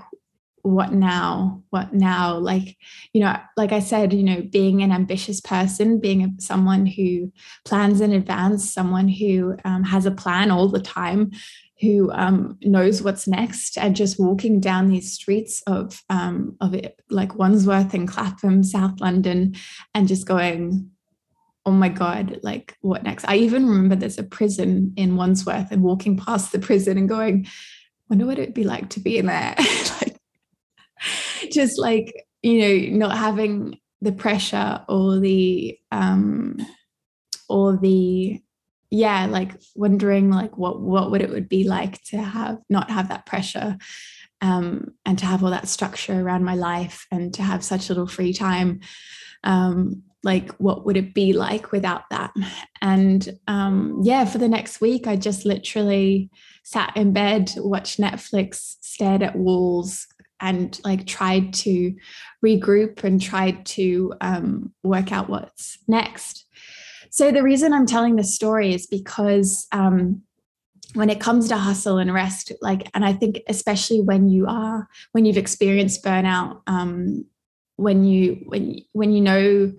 what 0.62 0.92
now? 0.92 1.62
What 1.70 1.94
now? 1.94 2.36
Like 2.36 2.76
you 3.12 3.20
know 3.20 3.36
like 3.56 3.72
i 3.72 3.80
said 3.80 4.12
you 4.12 4.22
know 4.22 4.42
being 4.42 4.82
an 4.82 4.92
ambitious 4.92 5.40
person 5.40 5.98
being 5.98 6.36
someone 6.38 6.86
who 6.86 7.32
plans 7.64 8.00
in 8.00 8.12
advance 8.12 8.72
someone 8.72 9.08
who 9.08 9.56
um, 9.64 9.82
has 9.84 10.06
a 10.06 10.10
plan 10.10 10.50
all 10.50 10.68
the 10.68 10.80
time 10.80 11.30
who 11.80 12.10
um, 12.12 12.58
knows 12.62 13.02
what's 13.02 13.28
next 13.28 13.78
and 13.78 13.94
just 13.94 14.18
walking 14.18 14.60
down 14.60 14.88
these 14.88 15.12
streets 15.12 15.62
of 15.66 16.02
um, 16.10 16.56
of 16.60 16.74
it, 16.74 17.00
like 17.10 17.36
Wandsworth 17.36 17.94
and 17.94 18.08
Clapham, 18.08 18.64
South 18.64 19.00
London, 19.00 19.54
and 19.94 20.08
just 20.08 20.26
going, 20.26 20.90
oh 21.64 21.70
my 21.70 21.88
god, 21.88 22.40
like 22.42 22.76
what 22.80 23.04
next? 23.04 23.24
I 23.28 23.36
even 23.36 23.68
remember 23.68 23.94
there's 23.94 24.18
a 24.18 24.24
prison 24.24 24.92
in 24.96 25.16
Wandsworth 25.16 25.70
and 25.70 25.82
walking 25.82 26.16
past 26.16 26.50
the 26.50 26.58
prison 26.58 26.98
and 26.98 27.08
going, 27.08 27.46
wonder 28.08 28.26
what 28.26 28.38
it'd 28.38 28.54
be 28.54 28.64
like 28.64 28.88
to 28.90 29.00
be 29.00 29.18
in 29.18 29.26
there, 29.26 29.54
like 30.00 30.20
just 31.50 31.78
like 31.78 32.26
you 32.42 32.60
know 32.60 33.06
not 33.06 33.16
having 33.16 33.78
the 34.00 34.12
pressure 34.12 34.84
or 34.88 35.18
the 35.18 35.78
um 35.92 36.56
or 37.48 37.76
the 37.76 38.40
yeah 38.90 39.26
like 39.26 39.52
wondering 39.74 40.30
like 40.30 40.56
what 40.56 40.80
what 40.80 41.10
would 41.10 41.22
it 41.22 41.30
would 41.30 41.48
be 41.48 41.64
like 41.64 42.02
to 42.02 42.16
have 42.16 42.58
not 42.68 42.90
have 42.90 43.08
that 43.08 43.26
pressure 43.26 43.76
um, 44.40 44.94
and 45.04 45.18
to 45.18 45.26
have 45.26 45.42
all 45.42 45.50
that 45.50 45.66
structure 45.66 46.20
around 46.20 46.44
my 46.44 46.54
life 46.54 47.06
and 47.10 47.34
to 47.34 47.42
have 47.42 47.64
such 47.64 47.88
little 47.88 48.06
free 48.06 48.32
time 48.32 48.80
um, 49.44 50.02
like 50.22 50.50
what 50.54 50.84
would 50.84 50.96
it 50.96 51.14
be 51.14 51.32
like 51.32 51.70
without 51.70 52.02
that? 52.10 52.32
And 52.82 53.38
um, 53.46 54.00
yeah 54.02 54.24
for 54.24 54.38
the 54.38 54.48
next 54.48 54.80
week 54.80 55.06
i 55.06 55.16
just 55.16 55.44
literally 55.44 56.30
sat 56.62 56.96
in 56.96 57.12
bed 57.12 57.52
watched 57.56 57.98
netflix 57.98 58.76
stared 58.80 59.22
at 59.22 59.36
walls 59.36 60.06
and 60.40 60.80
like 60.84 61.06
tried 61.06 61.52
to 61.52 61.94
regroup 62.44 63.02
and 63.02 63.20
tried 63.20 63.66
to 63.66 64.14
um, 64.20 64.72
work 64.82 65.12
out 65.12 65.28
what's 65.28 65.78
next 65.88 66.44
so 67.10 67.30
the 67.30 67.42
reason 67.42 67.72
I'm 67.72 67.86
telling 67.86 68.16
this 68.16 68.34
story 68.34 68.74
is 68.74 68.86
because 68.86 69.66
um, 69.72 70.22
when 70.94 71.10
it 71.10 71.20
comes 71.20 71.48
to 71.48 71.56
hustle 71.56 71.98
and 71.98 72.12
rest, 72.12 72.52
like, 72.60 72.88
and 72.94 73.04
I 73.04 73.12
think 73.12 73.40
especially 73.48 74.00
when 74.00 74.28
you 74.28 74.46
are 74.46 74.88
when 75.12 75.24
you've 75.24 75.36
experienced 75.36 76.04
burnout, 76.04 76.62
um, 76.66 77.24
when 77.76 78.04
you 78.04 78.42
when 78.46 78.80
when 78.92 79.12
you 79.12 79.20
know 79.20 79.72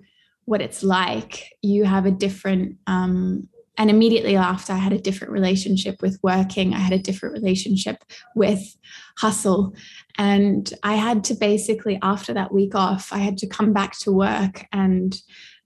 what 0.44 0.60
it's 0.60 0.82
like, 0.82 1.52
you 1.62 1.84
have 1.84 2.06
a 2.06 2.10
different 2.10 2.76
um, 2.86 3.48
and 3.80 3.88
immediately 3.88 4.36
after 4.36 4.72
i 4.74 4.76
had 4.76 4.92
a 4.92 4.98
different 4.98 5.32
relationship 5.32 6.02
with 6.02 6.18
working. 6.22 6.74
I 6.74 6.78
had 6.78 6.92
a 6.92 6.98
different 6.98 7.34
relationship 7.34 8.04
with 8.34 8.76
hustle. 9.18 9.74
And 10.18 10.72
i 10.82 10.94
had 10.94 11.24
to 11.24 11.34
basically 11.34 11.98
after 12.02 12.34
that 12.34 12.52
week 12.52 12.74
off 12.74 13.12
i 13.12 13.18
had 13.18 13.38
to 13.38 13.46
come 13.46 13.72
back 13.72 13.98
to 14.00 14.12
work 14.12 14.66
and 14.72 15.16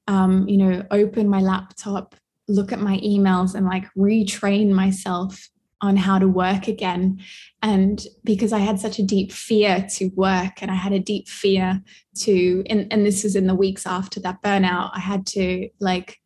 um, 0.07 0.49
you 0.49 0.57
know, 0.57 0.85
open 0.91 1.29
my 1.29 1.41
laptop, 1.41 2.15
look 2.49 2.73
at 2.73 2.81
my 2.81 2.99
emails, 2.99 3.55
and 3.55 3.67
like 3.67 3.85
retrain 3.97 4.71
myself 4.71 5.49
on 5.81 5.97
how 5.97 6.19
to 6.19 6.27
work 6.27 6.67
again. 6.67 7.21
And 7.63 8.05
because 8.25 8.53
I 8.53 8.61
had 8.61 8.81
such 8.81 8.99
a 8.99 9.03
deep 9.03 9.33
fear 9.33 9.87
to 9.97 10.07
work 10.15 10.63
and 10.63 10.71
I 10.71 10.75
had 10.75 10.93
a 10.93 10.99
deep 10.99 11.29
fear 11.29 11.83
to, 12.21 12.65
and, 12.71 12.91
and 12.91 13.05
this 13.05 13.23
was 13.23 13.37
in 13.37 13.47
the 13.47 13.55
weeks 13.55 13.87
after 13.87 14.19
that 14.21 14.43
burnout, 14.43 14.91
I 14.95 15.01
had 15.01 15.27
to 15.29 15.69
like 15.81 16.19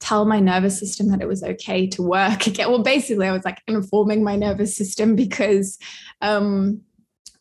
tell 0.00 0.24
my 0.24 0.40
nervous 0.40 0.78
system 0.78 1.08
that 1.08 1.20
it 1.20 1.28
was 1.28 1.42
okay 1.42 1.86
to 1.88 2.02
work 2.02 2.46
again. 2.48 2.70
Well, 2.70 2.82
basically, 2.82 3.26
I 3.26 3.32
was 3.32 3.44
like 3.44 3.62
informing 3.66 4.24
my 4.24 4.36
nervous 4.36 4.76
system 4.76 5.14
because 5.14 5.78
um, 6.20 6.80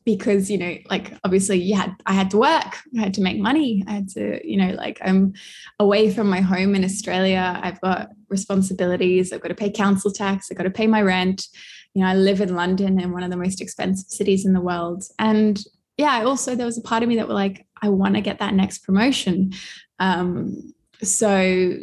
because 0.07 0.49
you 0.49 0.57
know 0.57 0.73
like 0.89 1.11
obviously 1.25 1.57
you 1.57 1.75
had 1.75 1.93
i 2.05 2.13
had 2.13 2.31
to 2.31 2.37
work 2.37 2.77
i 2.97 3.01
had 3.01 3.13
to 3.13 3.19
make 3.19 3.37
money 3.37 3.83
i 3.89 3.91
had 3.91 4.07
to 4.07 4.39
you 4.49 4.55
know 4.55 4.73
like 4.75 4.97
i'm 5.03 5.33
away 5.79 6.09
from 6.13 6.29
my 6.29 6.39
home 6.39 6.75
in 6.75 6.85
australia. 6.85 7.59
I've 7.61 7.81
got 7.81 8.07
responsibilities. 8.29 9.33
I've 9.33 9.41
got 9.41 9.49
to 9.49 9.55
pay 9.63 9.69
council 9.69 10.09
tax. 10.09 10.47
I've 10.49 10.57
got 10.57 10.63
to 10.63 10.69
pay 10.69 10.87
my 10.87 11.01
rent. 11.01 11.47
You 11.93 12.03
know 12.03 12.09
i 12.09 12.15
live 12.15 12.39
in 12.39 12.55
london 12.55 13.01
in 13.01 13.11
one 13.11 13.23
of 13.23 13.31
the 13.31 13.43
most 13.45 13.59
expensive 13.59 14.07
cities 14.07 14.45
in 14.45 14.53
the 14.53 14.61
world. 14.61 15.03
And 15.19 15.61
yeah 15.97 16.23
also 16.23 16.55
there 16.55 16.65
was 16.65 16.77
a 16.77 16.87
part 16.89 17.03
of 17.03 17.09
me 17.09 17.17
that 17.17 17.27
were 17.27 17.33
like 17.45 17.65
i 17.81 17.89
want 17.89 18.15
to 18.15 18.21
get 18.21 18.39
that 18.39 18.53
next 18.53 18.85
promotion. 18.85 19.51
Um, 19.99 20.73
so 21.03 21.31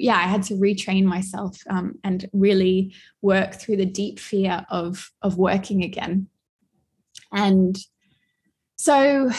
yeah 0.09 0.16
i 0.16 0.28
had 0.35 0.45
to 0.45 0.54
retrain 0.54 1.04
myself 1.04 1.59
um, 1.69 1.99
and 2.02 2.28
really 2.33 2.95
work 3.21 3.54
through 3.54 3.76
the 3.76 3.93
deep 4.00 4.19
fear 4.19 4.64
of 4.71 5.11
of 5.21 5.37
working 5.37 5.85
again. 5.85 6.28
And 7.31 7.76
so 8.76 9.31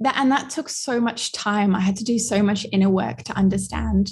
that 0.00 0.16
and 0.16 0.30
that 0.30 0.50
took 0.50 0.68
so 0.68 1.00
much 1.00 1.32
time. 1.32 1.74
I 1.74 1.80
had 1.80 1.96
to 1.96 2.04
do 2.04 2.18
so 2.18 2.42
much 2.42 2.66
inner 2.72 2.90
work 2.90 3.22
to 3.24 3.32
understand 3.32 4.10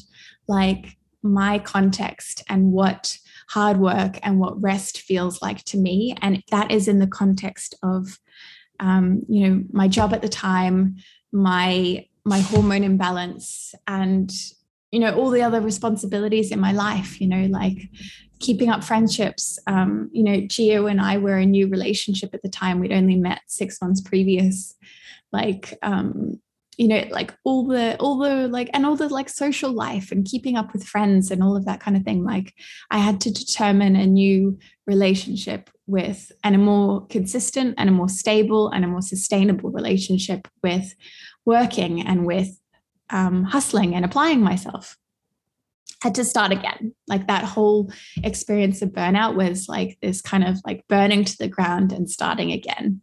like 0.49 0.97
my 1.23 1.59
context 1.59 2.43
and 2.49 2.73
what 2.73 3.19
hard 3.49 3.79
work 3.79 4.19
and 4.23 4.41
what 4.41 4.61
rest 4.61 5.01
feels 5.01 5.43
like 5.43 5.63
to 5.65 5.77
me. 5.77 6.17
And 6.23 6.43
that 6.51 6.71
is 6.71 6.89
in 6.89 6.99
the 6.99 7.07
context 7.07 7.75
of 7.83 8.19
um, 8.81 9.23
you 9.29 9.49
know 9.49 9.65
my 9.73 9.89
job 9.89 10.13
at 10.13 10.23
the 10.23 10.29
time 10.29 10.97
my 11.33 12.07
my 12.25 12.41
hormone 12.41 12.85
imbalance 12.85 13.75
and 13.87 14.33
you 14.91 15.01
know 15.01 15.15
all 15.15 15.31
the 15.31 15.43
other 15.43 15.61
responsibilities 15.61 16.51
in 16.51 16.61
my 16.61 16.73
life 16.73 17.21
you 17.21 17.27
know 17.27 17.47
like 17.47 17.89
keeping 18.45 18.69
up 18.69 18.85
friendships. 18.85 19.59
Um, 19.67 20.11
you 20.13 20.23
know 20.23 20.41
geo 20.47 20.87
and 20.87 21.01
i 21.01 21.17
were 21.17 21.39
a 21.39 21.47
new 21.47 21.67
relationship 21.69 22.35
at 22.35 22.43
the 22.43 22.49
time. 22.49 22.79
We'd 22.79 22.93
only 22.93 23.17
met 23.17 23.41
six 23.49 23.81
months 23.81 24.01
previous. 24.01 24.75
Like 25.33 25.77
um, 25.83 26.41
you 26.77 26.89
know 26.89 27.05
like 27.11 27.35
all 27.45 27.67
the 27.67 27.97
all 27.99 28.19
the 28.19 28.49
like 28.49 28.69
and 28.75 28.85
all 28.85 28.97
the 28.97 29.09
like 29.09 29.29
social 29.29 29.73
life 29.73 30.11
and 30.13 30.27
keeping 30.27 30.57
up 30.57 30.73
with 30.73 30.85
friends 30.85 31.31
and 31.31 31.43
all 31.43 31.57
of 31.57 31.65
that 31.65 31.81
kind 31.81 31.97
of 31.97 32.03
thing. 32.05 32.25
Like 32.25 32.55
i 32.91 32.99
had 32.99 33.21
to 33.23 33.33
determine 33.33 33.97
a 33.97 34.07
new 34.07 34.59
relationship 34.87 35.71
with 35.87 36.31
and 36.43 36.55
a 36.55 36.59
more 36.59 37.07
consistent 37.07 37.75
and 37.79 37.89
a 37.89 37.93
more 37.93 38.09
stable 38.09 38.69
and 38.71 38.85
a 38.85 38.89
more 38.89 39.03
sustainable 39.03 39.71
relationship 39.71 40.49
with 40.63 40.95
working 41.45 42.01
and 42.07 42.27
with 42.27 42.59
um, 43.11 43.45
hustling 43.45 43.95
and 43.95 44.05
applying 44.05 44.41
myself 44.41 44.97
had 46.05 46.15
to 46.15 46.25
start 46.25 46.53
again 46.53 46.95
like 47.09 47.27
that 47.27 47.45
whole 47.45 47.91
experience 48.23 48.83
of 48.83 48.91
burnout 48.91 49.35
was 49.35 49.69
like 49.69 49.97
this 50.03 50.21
kind 50.21 50.45
of 50.45 50.61
like 50.67 50.85
burning 50.87 51.25
to 51.25 51.37
the 51.39 51.49
ground 51.49 51.93
and 51.93 52.11
starting 52.11 52.53
again 52.53 53.01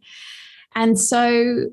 and 0.76 0.98
so 0.98 1.66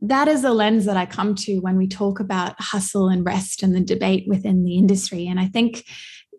that 0.00 0.26
is 0.26 0.40
the 0.40 0.54
lens 0.54 0.86
that 0.86 0.96
I 0.96 1.04
come 1.04 1.34
to 1.34 1.58
when 1.58 1.76
we 1.76 1.86
talk 1.86 2.20
about 2.20 2.54
hustle 2.58 3.08
and 3.08 3.26
rest 3.26 3.62
and 3.62 3.76
the 3.76 3.82
debate 3.82 4.24
within 4.26 4.64
the 4.64 4.78
industry. 4.78 5.26
And 5.26 5.38
I 5.38 5.44
think 5.44 5.84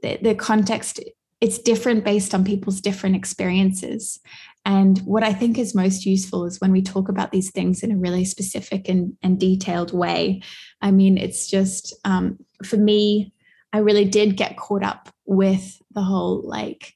the, 0.02 0.18
the 0.20 0.34
context 0.34 1.00
it's 1.42 1.58
different 1.58 2.06
based 2.06 2.36
on 2.36 2.46
people's 2.46 2.82
different 2.82 3.16
experiences. 3.16 4.20
And 4.64 5.00
what 5.00 5.24
I 5.24 5.34
think 5.34 5.58
is 5.58 5.74
most 5.74 6.06
useful 6.06 6.46
is 6.46 6.62
when 6.62 6.72
we 6.72 6.84
talk 6.84 7.10
about 7.10 7.32
these 7.32 7.50
things 7.50 7.82
in 7.82 7.92
a 7.92 7.98
really 7.98 8.26
specific 8.26 8.88
and, 8.88 9.18
and 9.24 9.40
detailed 9.40 9.92
way. 9.92 10.44
I 10.82 10.92
mean, 10.92 11.18
it's 11.18 11.48
just 11.48 11.96
um, 12.06 12.38
for 12.64 12.78
me, 12.78 13.34
I 13.74 13.80
really 13.80 14.06
did 14.06 14.38
get 14.38 14.58
caught 14.58 14.84
up 14.84 15.10
with 15.26 15.82
the 15.92 16.02
whole 16.02 16.42
like, 16.44 16.94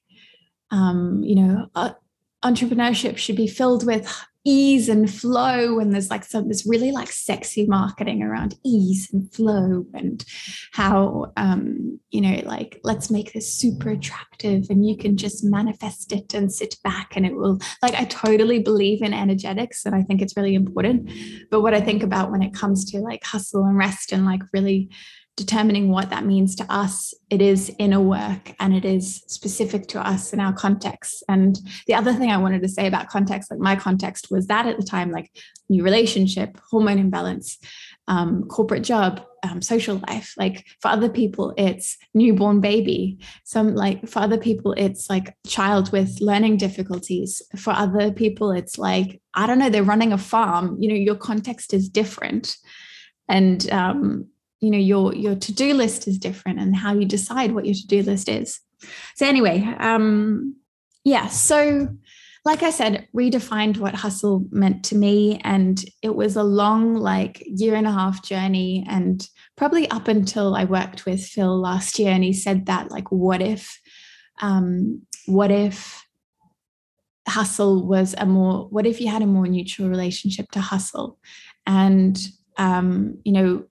um, 0.72 1.24
you 1.24 1.36
know, 1.36 1.68
uh, 1.76 1.94
entrepreneurship 2.44 3.18
should 3.18 3.36
be 3.36 3.48
filled 3.48 3.86
with 3.86 4.08
ease 4.48 4.88
and 4.88 5.12
flow 5.12 5.80
and 5.80 5.92
there's 5.92 6.12
like 6.12 6.24
some 6.24 6.48
this 6.48 6.68
really 6.68 6.92
like 6.92 7.12
sexy 7.12 7.66
marketing 7.66 8.22
around 8.22 8.56
ease 8.64 9.10
and 9.12 9.34
flow 9.34 9.84
and 9.96 10.24
how 10.72 11.34
um 11.36 12.00
you 12.12 12.22
know 12.22 12.40
like 12.46 12.80
let's 12.84 13.10
make 13.10 13.34
this 13.34 13.52
super 13.52 13.90
attractive 13.90 14.68
and 14.70 14.88
you 14.88 14.96
can 14.96 15.18
just 15.18 15.44
manifest 15.44 16.12
it 16.12 16.36
and 16.36 16.54
sit 16.54 16.76
back 16.84 17.14
and 17.16 17.26
it 17.26 17.36
will 17.36 17.58
like 17.82 17.96
i 17.96 18.06
totally 18.06 18.60
believe 18.60 19.02
in 19.02 19.16
energetics 19.16 19.84
and 19.84 19.96
i 19.96 20.04
think 20.04 20.22
it's 20.22 20.38
really 20.38 20.54
important. 20.54 21.10
But 21.50 21.62
what 21.62 21.74
i 21.74 21.82
think 21.82 22.04
about 22.04 22.32
when 22.32 22.44
it 22.44 22.54
comes 22.54 22.86
to 22.92 23.00
like 23.00 23.24
hustle 23.24 23.66
and 23.66 23.76
rest 23.78 24.12
and 24.12 24.26
like 24.26 24.42
really 24.54 24.92
determining 25.38 25.90
what 25.90 26.10
that 26.10 26.26
means 26.26 26.56
to 26.56 26.66
us, 26.74 27.14
it 27.30 27.42
is 27.42 27.74
inner 27.78 28.00
work 28.00 28.54
and 28.60 28.74
it 28.74 28.86
is 28.86 29.24
specific 29.28 29.88
to 29.88 30.00
us 30.00 30.32
in 30.32 30.40
our 30.40 30.54
context. 30.54 31.24
And 31.28 31.60
the 31.88 31.94
other 31.94 32.14
thing 32.14 32.32
I 32.32 32.38
wanted 32.38 32.62
to 32.62 32.70
say 32.70 32.88
about 32.88 33.10
context, 33.10 33.52
like 33.52 33.60
my 33.60 33.76
context 33.76 34.32
was 34.32 34.48
that 34.48 34.66
at 34.66 34.78
the 34.78 34.86
time, 34.86 35.12
like 35.12 35.30
new 35.68 35.84
relationship, 35.84 36.58
hormone 36.70 37.00
imbalance, 37.00 37.58
um, 38.08 38.44
corporate 38.44 38.84
job, 38.84 39.26
um, 39.44 39.62
social 39.62 40.02
life. 40.08 40.34
Like 40.38 40.66
for 40.82 40.88
other 40.88 41.10
people, 41.10 41.54
it's 41.58 41.98
newborn 42.14 42.62
baby. 42.62 43.20
Some 43.44 43.76
like 43.76 44.08
for 44.08 44.20
other 44.20 44.38
people, 44.38 44.74
it's 44.78 45.10
like 45.10 45.36
child 45.46 45.92
with 45.92 46.22
learning 46.22 46.58
difficulties. 46.58 47.42
For 47.58 47.72
other 47.72 48.12
people, 48.12 48.52
it's 48.52 48.78
like, 48.78 49.22
I 49.34 49.48
don't 49.48 49.60
know, 49.60 49.70
they're 49.70 49.84
running 49.84 50.14
a 50.14 50.18
farm. 50.18 50.78
You 50.80 50.90
know, 50.90 50.96
your 50.96 51.16
context 51.16 51.74
is 51.74 51.90
different. 51.90 52.56
And 53.28 53.70
um, 53.72 54.28
you 54.62 54.72
know 54.72 54.78
your 54.78 55.14
your 55.14 55.36
to-do 55.36 55.74
list 55.74 56.08
is 56.08 56.18
different 56.18 56.60
and 56.60 56.76
how 56.76 56.94
you 56.94 57.06
decide 57.06 57.54
what 57.54 57.66
your 57.66 57.76
to-do 57.76 58.02
list 58.04 58.30
is. 58.30 58.60
So 59.16 59.26
anyway 59.26 59.62
um 59.80 60.56
yeah 61.04 61.28
so 61.28 61.88
like 62.44 62.62
i 62.62 62.70
said 62.70 63.08
redefined 63.16 63.78
what 63.78 63.96
hustle 63.96 64.46
meant 64.52 64.84
to 64.84 64.96
me 64.96 65.40
and 65.44 65.86
it 66.04 66.16
was 66.16 66.36
a 66.36 66.44
long 66.44 66.96
like 66.96 67.42
year 67.46 67.74
and 67.76 67.88
a 67.88 67.92
half 67.92 68.24
journey 68.24 68.86
and 68.88 69.28
probably 69.56 69.90
up 69.90 70.08
until 70.08 70.56
i 70.56 70.66
worked 70.66 71.06
with 71.06 71.26
phil 71.26 71.60
last 71.60 71.98
year 71.98 72.12
and 72.12 72.24
he 72.24 72.34
said 72.34 72.66
that 72.66 72.92
like 72.92 73.12
what 73.12 73.42
if 73.42 73.80
um 74.42 75.02
what 75.26 75.50
if 75.50 76.06
hustle 77.28 77.86
was 77.86 78.14
a 78.18 78.26
more 78.26 78.68
what 78.70 78.86
if 78.86 79.02
you 79.02 79.08
had 79.08 79.22
a 79.22 79.28
more 79.28 79.48
neutral 79.48 79.90
relationship 79.90 80.50
to 80.52 80.62
hustle? 80.62 81.18
And 81.66 82.18
um 82.58 83.18
you 83.24 83.34
know 83.34 83.66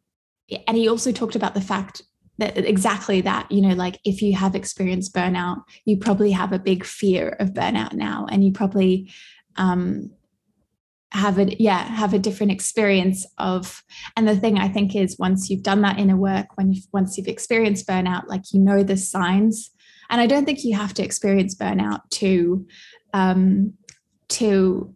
and 0.67 0.77
he 0.77 0.89
also 0.89 1.13
talked 1.13 1.37
about 1.37 1.55
the 1.55 1.61
fact 1.61 2.03
that 2.39 2.59
exactly 2.59 3.21
that 3.21 3.51
you 3.51 3.61
know 3.61 3.75
like 3.75 3.99
if 4.05 4.21
you 4.21 4.35
have 4.35 4.55
experienced 4.55 5.15
burnout 5.15 5.63
you 5.85 5.97
probably 5.97 6.33
have 6.33 6.53
a 6.53 6.59
big 6.59 6.85
fear 6.85 7.37
of 7.41 7.51
burnout 7.51 7.93
now. 7.93 8.27
And 8.31 8.45
you 8.45 8.53
probably 8.53 9.13
um 9.57 10.11
have 11.13 11.39
it 11.39 11.61
yeah 11.61 11.85
have 11.85 12.13
a 12.13 12.19
different 12.19 12.51
experience 12.51 13.25
of 13.39 13.85
and 14.17 14.27
the 14.27 14.35
thing 14.35 14.59
i 14.59 14.67
think 14.67 14.97
is 14.97 15.17
once 15.17 15.49
you've 15.49 15.63
done 15.63 15.81
that 15.81 15.99
inner 15.99 16.17
work 16.17 16.47
when 16.57 16.73
you've 16.73 16.87
once 16.93 17.17
you've 17.17 17.29
experienced 17.29 17.87
burnout 17.87 18.25
like 18.27 18.53
you 18.53 18.59
know 18.59 18.83
the 18.83 18.97
signs. 18.97 19.71
And 20.11 20.21
i 20.21 20.27
don't 20.27 20.45
think 20.45 20.65
you 20.65 20.75
have 20.77 20.93
to 20.95 21.05
experience 21.05 21.55
burnout 21.55 22.01
to 22.11 22.67
um 23.13 23.75
to 24.31 24.93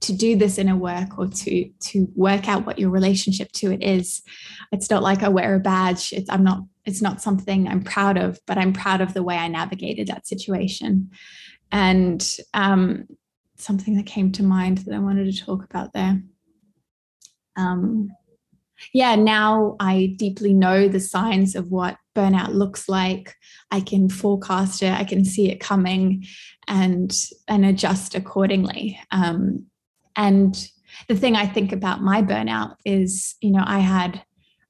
to 0.00 0.12
do 0.12 0.36
this 0.36 0.58
inner 0.58 0.76
work 0.76 1.18
or 1.18 1.26
to 1.26 1.70
to 1.80 2.08
work 2.14 2.48
out 2.48 2.66
what 2.66 2.78
your 2.78 2.90
relationship 2.90 3.50
to 3.52 3.72
it 3.72 3.82
is. 3.82 4.22
It's 4.72 4.90
not 4.90 5.02
like 5.02 5.22
i 5.22 5.28
wear 5.28 5.54
a 5.54 5.60
badge. 5.60 6.12
It's 6.12 6.30
i'm 6.30 6.44
not 6.44 6.60
it's 6.84 7.02
not 7.02 7.20
something 7.20 7.68
i'm 7.68 7.82
proud 7.82 8.16
of 8.16 8.38
but 8.46 8.58
i'm 8.58 8.72
proud 8.72 9.00
of 9.00 9.12
the 9.12 9.22
way 9.22 9.36
i 9.36 9.48
navigated 9.48 10.08
that 10.08 10.26
situation. 10.26 11.10
And 11.70 12.26
um, 12.54 13.06
something 13.56 13.96
that 13.96 14.06
came 14.06 14.32
to 14.32 14.42
mind 14.42 14.78
that 14.78 14.94
i 14.94 14.98
wanted 14.98 15.32
to 15.32 15.44
talk 15.44 15.64
about 15.64 15.92
there. 15.92 16.22
Um, 17.56 18.08
yeah 18.94 19.16
now 19.16 19.74
i 19.80 20.14
deeply 20.16 20.54
know 20.54 20.86
the 20.86 21.00
signs 21.00 21.56
of 21.56 21.72
what 21.72 21.96
burnout 22.18 22.52
looks 22.52 22.88
like. 22.88 23.34
I 23.70 23.80
can 23.80 24.08
forecast 24.08 24.82
it. 24.82 24.92
I 24.92 25.04
can 25.04 25.24
see 25.24 25.50
it 25.50 25.60
coming 25.60 26.24
and 26.66 27.12
and 27.46 27.64
adjust 27.64 28.14
accordingly. 28.14 28.98
Um, 29.10 29.66
and 30.18 30.68
the 31.06 31.16
thing 31.16 31.36
I 31.36 31.46
think 31.46 31.72
about 31.72 32.02
my 32.02 32.20
burnout 32.20 32.74
is, 32.84 33.36
you 33.40 33.50
know, 33.50 33.62
I 33.64 33.78
had 33.78 34.22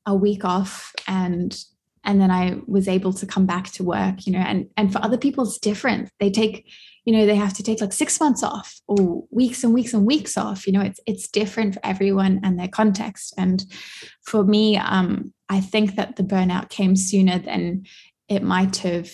a 0.06 0.14
week 0.14 0.44
off 0.44 0.92
and 1.08 1.58
and 2.04 2.20
then 2.20 2.30
I 2.30 2.58
was 2.66 2.88
able 2.88 3.12
to 3.12 3.26
come 3.26 3.44
back 3.44 3.70
to 3.72 3.84
work, 3.84 4.26
you 4.26 4.32
know, 4.32 4.38
and 4.38 4.68
and 4.76 4.92
for 4.92 5.02
other 5.02 5.18
people 5.18 5.44
it's 5.44 5.58
different. 5.58 6.10
They 6.20 6.30
take, 6.30 6.70
you 7.04 7.12
know, 7.12 7.26
they 7.26 7.34
have 7.34 7.54
to 7.54 7.62
take 7.62 7.80
like 7.80 7.92
6 7.92 8.20
months 8.20 8.42
off 8.42 8.80
or 8.86 9.24
weeks 9.30 9.64
and 9.64 9.74
weeks 9.74 9.94
and 9.94 10.06
weeks 10.06 10.36
off, 10.36 10.66
you 10.66 10.72
know, 10.72 10.82
it's 10.82 11.00
it's 11.06 11.28
different 11.28 11.74
for 11.74 11.80
everyone 11.82 12.40
and 12.44 12.58
their 12.58 12.68
context. 12.68 13.34
And 13.38 13.64
for 14.22 14.44
me, 14.44 14.76
um 14.76 15.32
I 15.48 15.60
think 15.60 15.96
that 15.96 16.16
the 16.16 16.24
burnout 16.24 16.68
came 16.68 16.94
sooner 16.94 17.38
than 17.38 17.84
it 18.28 18.42
might 18.42 18.76
have 18.78 19.10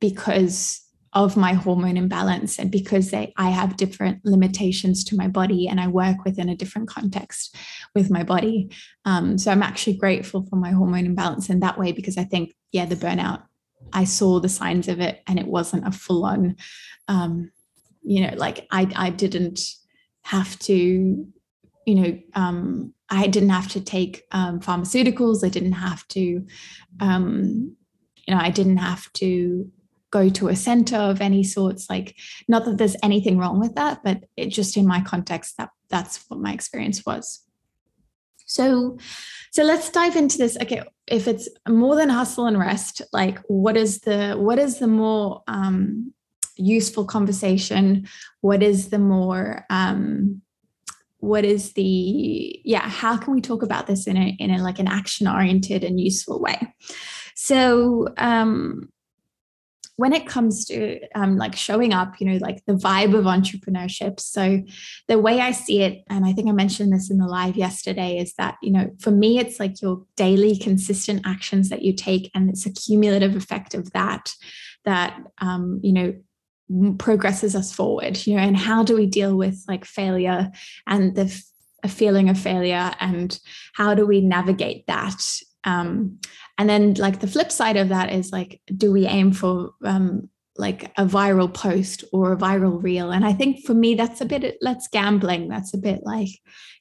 because 0.00 0.81
of 1.14 1.36
my 1.36 1.52
hormone 1.52 1.96
imbalance 1.96 2.58
and 2.58 2.70
because 2.70 3.10
they, 3.10 3.32
I 3.36 3.50
have 3.50 3.76
different 3.76 4.24
limitations 4.24 5.04
to 5.04 5.16
my 5.16 5.28
body 5.28 5.68
and 5.68 5.78
I 5.78 5.88
work 5.88 6.24
within 6.24 6.48
a 6.48 6.56
different 6.56 6.88
context 6.88 7.54
with 7.94 8.10
my 8.10 8.22
body. 8.22 8.70
Um, 9.04 9.36
so 9.36 9.50
I'm 9.50 9.62
actually 9.62 9.98
grateful 9.98 10.46
for 10.46 10.56
my 10.56 10.70
hormone 10.70 11.04
imbalance 11.04 11.50
in 11.50 11.60
that 11.60 11.78
way 11.78 11.92
because 11.92 12.16
I 12.16 12.24
think, 12.24 12.54
yeah, 12.72 12.86
the 12.86 12.96
burnout, 12.96 13.42
I 13.92 14.04
saw 14.04 14.40
the 14.40 14.48
signs 14.48 14.88
of 14.88 15.00
it 15.00 15.22
and 15.26 15.38
it 15.38 15.46
wasn't 15.46 15.86
a 15.86 15.92
full 15.92 16.24
on, 16.24 16.56
um, 17.08 17.50
you 18.02 18.26
know, 18.26 18.34
like 18.36 18.66
I, 18.70 18.90
I 18.96 19.10
didn't 19.10 19.60
have 20.22 20.58
to 20.60 21.26
you 21.86 21.94
know, 21.94 22.18
um, 22.34 22.94
I 23.10 23.26
didn't 23.26 23.50
have 23.50 23.68
to 23.70 23.80
take 23.80 24.24
um, 24.30 24.60
pharmaceuticals. 24.60 25.44
I 25.44 25.48
didn't 25.48 25.72
have 25.72 26.06
to, 26.08 26.46
um, 27.00 27.76
you 28.26 28.34
know, 28.34 28.40
I 28.40 28.50
didn't 28.50 28.76
have 28.76 29.12
to 29.14 29.70
go 30.12 30.28
to 30.28 30.48
a 30.48 30.54
center 30.54 30.96
of 30.96 31.20
any 31.20 31.42
sorts. 31.42 31.90
Like, 31.90 32.14
not 32.46 32.64
that 32.66 32.78
there's 32.78 32.96
anything 33.02 33.38
wrong 33.38 33.58
with 33.58 33.74
that, 33.74 34.04
but 34.04 34.22
it 34.36 34.46
just 34.46 34.76
in 34.76 34.86
my 34.86 35.00
context, 35.00 35.56
that 35.56 35.70
that's 35.88 36.24
what 36.28 36.38
my 36.38 36.52
experience 36.52 37.04
was. 37.04 37.40
So, 38.46 38.98
so 39.50 39.64
let's 39.64 39.90
dive 39.90 40.14
into 40.14 40.38
this. 40.38 40.56
Okay, 40.60 40.82
if 41.06 41.26
it's 41.26 41.48
more 41.68 41.96
than 41.96 42.10
hustle 42.10 42.46
and 42.46 42.58
rest, 42.58 43.02
like 43.12 43.40
what 43.48 43.76
is 43.76 44.00
the 44.00 44.34
what 44.34 44.58
is 44.58 44.78
the 44.78 44.86
more 44.86 45.42
um, 45.48 46.12
useful 46.56 47.06
conversation? 47.06 48.06
What 48.42 48.62
is 48.62 48.90
the 48.90 48.98
more 48.98 49.64
um, 49.70 50.42
what 51.22 51.44
is 51.44 51.74
the 51.74 52.60
yeah 52.64 52.88
how 52.88 53.16
can 53.16 53.32
we 53.32 53.40
talk 53.40 53.62
about 53.62 53.86
this 53.86 54.08
in 54.08 54.16
a 54.16 54.36
in 54.40 54.50
a 54.50 54.60
like 54.60 54.80
an 54.80 54.88
action 54.88 55.28
oriented 55.28 55.84
and 55.84 56.00
useful 56.00 56.40
way 56.40 56.74
so 57.36 58.08
um 58.16 58.91
when 59.96 60.12
it 60.12 60.26
comes 60.26 60.64
to 60.66 61.00
um, 61.14 61.36
like 61.36 61.54
showing 61.54 61.92
up, 61.92 62.20
you 62.20 62.26
know, 62.26 62.38
like 62.38 62.64
the 62.66 62.72
vibe 62.72 63.14
of 63.14 63.24
entrepreneurship. 63.24 64.18
So 64.18 64.62
the 65.08 65.18
way 65.18 65.40
I 65.40 65.52
see 65.52 65.82
it, 65.82 66.02
and 66.08 66.24
I 66.24 66.32
think 66.32 66.48
I 66.48 66.52
mentioned 66.52 66.92
this 66.92 67.10
in 67.10 67.18
the 67.18 67.26
live 67.26 67.56
yesterday, 67.56 68.18
is 68.18 68.32
that, 68.34 68.56
you 68.62 68.72
know, 68.72 68.90
for 69.00 69.10
me, 69.10 69.38
it's 69.38 69.60
like 69.60 69.82
your 69.82 70.02
daily 70.16 70.56
consistent 70.56 71.22
actions 71.26 71.68
that 71.68 71.82
you 71.82 71.92
take, 71.92 72.30
and 72.34 72.48
it's 72.48 72.66
a 72.66 72.72
cumulative 72.72 73.36
effect 73.36 73.74
of 73.74 73.92
that, 73.92 74.32
that, 74.84 75.20
um, 75.38 75.80
you 75.82 75.92
know, 75.92 76.14
progresses 76.98 77.54
us 77.54 77.72
forward, 77.72 78.26
you 78.26 78.34
know, 78.34 78.42
and 78.42 78.56
how 78.56 78.82
do 78.82 78.96
we 78.96 79.06
deal 79.06 79.36
with 79.36 79.62
like 79.68 79.84
failure 79.84 80.50
and 80.86 81.14
the 81.14 81.44
a 81.82 81.88
feeling 81.88 82.28
of 82.28 82.38
failure 82.38 82.92
and 83.00 83.40
how 83.74 83.92
do 83.92 84.06
we 84.06 84.20
navigate 84.20 84.86
that 84.86 85.20
um, 85.64 86.18
and 86.58 86.68
then 86.68 86.94
like 86.94 87.20
the 87.20 87.26
flip 87.26 87.52
side 87.52 87.76
of 87.76 87.88
that 87.88 88.12
is 88.12 88.32
like 88.32 88.60
do 88.76 88.92
we 88.92 89.06
aim 89.06 89.32
for 89.32 89.70
um, 89.84 90.28
like 90.56 90.84
a 90.98 91.06
viral 91.06 91.52
post 91.52 92.04
or 92.12 92.32
a 92.32 92.36
viral 92.36 92.82
reel? 92.82 93.10
And 93.10 93.24
i 93.24 93.32
think 93.32 93.64
for 93.64 93.74
me 93.74 93.94
that's 93.94 94.20
a 94.20 94.26
bit 94.26 94.56
let's 94.60 94.88
gambling. 94.88 95.48
That's 95.48 95.74
a 95.74 95.78
bit 95.78 96.00
like 96.02 96.30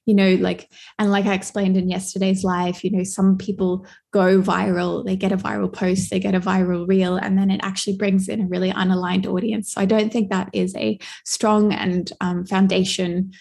you 0.05 0.15
know 0.15 0.33
like 0.35 0.69
and 0.97 1.11
like 1.11 1.25
i 1.25 1.33
explained 1.33 1.77
in 1.77 1.89
yesterday's 1.89 2.43
live 2.43 2.83
you 2.83 2.89
know 2.91 3.03
some 3.03 3.37
people 3.37 3.85
go 4.11 4.41
viral 4.41 5.05
they 5.05 5.15
get 5.15 5.31
a 5.31 5.37
viral 5.37 5.71
post 5.71 6.09
they 6.09 6.19
get 6.19 6.33
a 6.33 6.39
viral 6.39 6.87
reel 6.87 7.15
and 7.17 7.37
then 7.37 7.51
it 7.51 7.59
actually 7.63 7.95
brings 7.95 8.27
in 8.27 8.41
a 8.41 8.47
really 8.47 8.71
unaligned 8.71 9.27
audience. 9.27 9.73
So 9.73 9.81
i 9.81 9.85
don't 9.85 10.11
think 10.11 10.29
that 10.29 10.49
is 10.53 10.75
a 10.75 10.97
strong 11.25 11.71
and 11.73 12.11
um, 12.19 12.45
foundation 12.45 13.31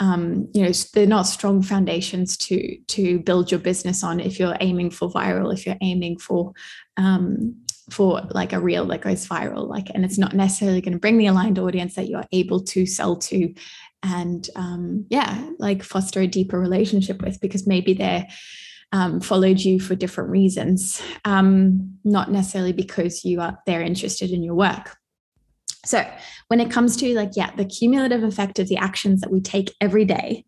um, 0.00 0.48
you 0.52 0.62
know 0.62 0.72
they're 0.92 1.06
not 1.06 1.22
strong 1.22 1.62
foundations 1.62 2.36
to 2.36 2.78
to 2.88 3.20
build 3.20 3.50
your 3.50 3.60
business 3.60 4.02
on 4.02 4.20
if 4.20 4.38
you're 4.38 4.56
aiming 4.60 4.90
for 4.90 5.10
viral 5.10 5.52
if 5.52 5.66
you're 5.66 5.76
aiming 5.80 6.18
for 6.18 6.52
um, 6.96 7.56
for 7.90 8.22
like 8.30 8.52
a 8.52 8.60
reel 8.60 8.86
that 8.86 9.02
goes 9.02 9.26
viral 9.26 9.68
like 9.68 9.90
and 9.94 10.04
it's 10.04 10.18
not 10.18 10.34
necessarily 10.34 10.80
going 10.80 10.92
to 10.92 10.98
bring 10.98 11.18
the 11.18 11.26
aligned 11.26 11.58
audience 11.58 11.94
that 11.94 12.08
you're 12.08 12.24
able 12.32 12.60
to 12.60 12.86
sell 12.86 13.16
to 13.16 13.54
and 14.02 14.50
um, 14.56 15.06
yeah 15.10 15.48
like 15.58 15.82
foster 15.82 16.20
a 16.20 16.26
deeper 16.26 16.58
relationship 16.58 17.22
with 17.22 17.40
because 17.40 17.66
maybe 17.66 17.94
they're 17.94 18.26
um, 18.92 19.20
followed 19.20 19.58
you 19.58 19.80
for 19.80 19.94
different 19.94 20.30
reasons 20.30 21.02
um, 21.24 21.98
not 22.04 22.30
necessarily 22.30 22.72
because 22.72 23.24
you 23.24 23.40
are 23.40 23.58
they're 23.66 23.82
interested 23.82 24.30
in 24.30 24.42
your 24.42 24.54
work 24.54 24.96
so 25.84 26.08
when 26.48 26.60
it 26.60 26.70
comes 26.70 26.96
to 26.98 27.14
like, 27.14 27.32
yeah, 27.34 27.50
the 27.56 27.64
cumulative 27.64 28.22
effect 28.22 28.58
of 28.58 28.68
the 28.68 28.76
actions 28.76 29.20
that 29.20 29.30
we 29.30 29.40
take 29.40 29.74
every 29.80 30.04
day, 30.04 30.44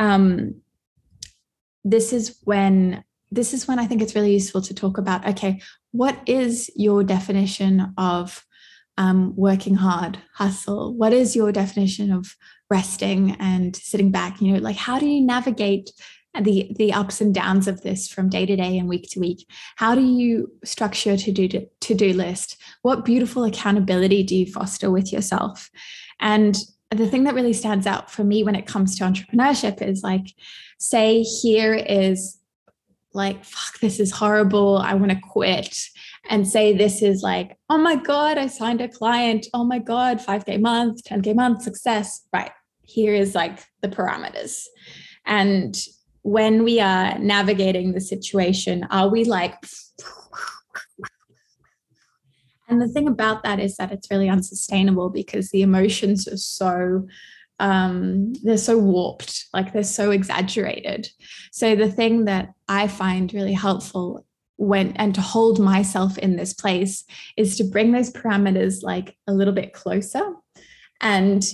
um, 0.00 0.60
this 1.84 2.12
is 2.12 2.38
when 2.44 3.04
this 3.30 3.54
is 3.54 3.66
when 3.66 3.78
I 3.78 3.86
think 3.86 4.02
it's 4.02 4.14
really 4.14 4.34
useful 4.34 4.60
to 4.60 4.74
talk 4.74 4.98
about, 4.98 5.26
okay, 5.26 5.60
what 5.92 6.18
is 6.26 6.70
your 6.76 7.02
definition 7.02 7.94
of 7.96 8.44
um, 8.98 9.34
working 9.36 9.74
hard, 9.74 10.18
hustle? 10.34 10.94
What 10.94 11.14
is 11.14 11.34
your 11.34 11.50
definition 11.50 12.12
of 12.12 12.36
resting 12.68 13.36
and 13.40 13.74
sitting 13.74 14.10
back? 14.10 14.40
You 14.40 14.52
know, 14.52 14.58
like 14.58 14.76
how 14.76 14.98
do 14.98 15.06
you 15.06 15.24
navigate 15.24 15.90
the 16.40 16.72
the 16.76 16.92
ups 16.92 17.20
and 17.20 17.34
downs 17.34 17.68
of 17.68 17.82
this 17.82 18.08
from 18.08 18.28
day 18.28 18.46
to 18.46 18.56
day 18.56 18.78
and 18.78 18.88
week 18.88 19.08
to 19.10 19.20
week. 19.20 19.46
How 19.76 19.94
do 19.94 20.00
you 20.00 20.50
structure 20.64 21.16
to 21.16 21.32
do 21.32 21.48
to 21.48 21.94
do 21.94 22.12
list? 22.12 22.56
What 22.82 23.04
beautiful 23.04 23.44
accountability 23.44 24.22
do 24.22 24.36
you 24.36 24.46
foster 24.46 24.90
with 24.90 25.12
yourself? 25.12 25.70
And 26.20 26.56
the 26.90 27.08
thing 27.08 27.24
that 27.24 27.34
really 27.34 27.52
stands 27.52 27.86
out 27.86 28.10
for 28.10 28.24
me 28.24 28.44
when 28.44 28.54
it 28.54 28.66
comes 28.66 28.96
to 28.96 29.04
entrepreneurship 29.04 29.82
is 29.82 30.02
like 30.02 30.26
say 30.78 31.22
here 31.22 31.74
is 31.74 32.38
like 33.14 33.44
fuck 33.44 33.78
this 33.80 34.00
is 34.00 34.10
horrible. 34.10 34.78
I 34.78 34.94
want 34.94 35.12
to 35.12 35.20
quit. 35.20 35.78
And 36.30 36.46
say 36.48 36.72
this 36.72 37.02
is 37.02 37.22
like 37.22 37.58
oh 37.68 37.78
my 37.78 37.96
god 37.96 38.38
i 38.38 38.46
signed 38.46 38.80
a 38.80 38.88
client. 38.88 39.46
Oh 39.52 39.64
my 39.64 39.80
god 39.80 40.18
5k 40.18 40.60
month 40.60 41.04
10k 41.04 41.34
month 41.34 41.62
success. 41.62 42.22
Right. 42.32 42.52
Here 42.84 43.14
is 43.14 43.34
like 43.34 43.58
the 43.82 43.88
parameters. 43.88 44.64
And 45.26 45.76
when 46.22 46.64
we 46.64 46.80
are 46.80 47.18
navigating 47.18 47.92
the 47.92 48.00
situation, 48.00 48.86
are 48.90 49.08
we 49.08 49.24
like, 49.24 49.54
and 52.68 52.80
the 52.80 52.88
thing 52.88 53.08
about 53.08 53.42
that 53.42 53.58
is 53.60 53.76
that 53.76 53.92
it's 53.92 54.10
really 54.10 54.28
unsustainable 54.28 55.10
because 55.10 55.50
the 55.50 55.62
emotions 55.62 56.26
are 56.28 56.36
so 56.36 57.06
um, 57.58 58.32
they're 58.42 58.56
so 58.56 58.76
warped, 58.76 59.46
like 59.52 59.72
they're 59.72 59.84
so 59.84 60.10
exaggerated. 60.10 61.08
So 61.52 61.76
the 61.76 61.90
thing 61.90 62.24
that 62.24 62.48
I 62.68 62.88
find 62.88 63.32
really 63.32 63.52
helpful 63.52 64.26
when 64.56 64.92
and 64.96 65.14
to 65.14 65.20
hold 65.20 65.60
myself 65.60 66.18
in 66.18 66.36
this 66.36 66.54
place 66.54 67.04
is 67.36 67.56
to 67.56 67.64
bring 67.64 67.92
those 67.92 68.12
parameters 68.12 68.82
like 68.82 69.16
a 69.28 69.32
little 69.32 69.54
bit 69.54 69.72
closer. 69.72 70.34
And 71.00 71.44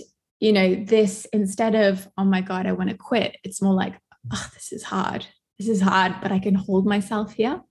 you 0.41 0.53
know, 0.53 0.77
this 0.77 1.27
instead 1.33 1.75
of, 1.75 2.09
oh 2.17 2.25
my 2.25 2.41
God, 2.41 2.67
I 2.67 2.73
want 2.73 2.91
to 2.91 2.97
quit, 2.97 3.37
it's 3.45 3.61
more 3.61 3.75
like, 3.75 3.95
oh, 4.33 4.51
this 4.55 4.73
is 4.73 4.85
hard. 4.85 5.27
This 5.59 5.69
is 5.69 5.81
hard, 5.81 6.17
but 6.23 6.33
I 6.33 6.39
can 6.39 6.55
hold 6.55 6.87
myself 6.87 7.33
here. 7.33 7.63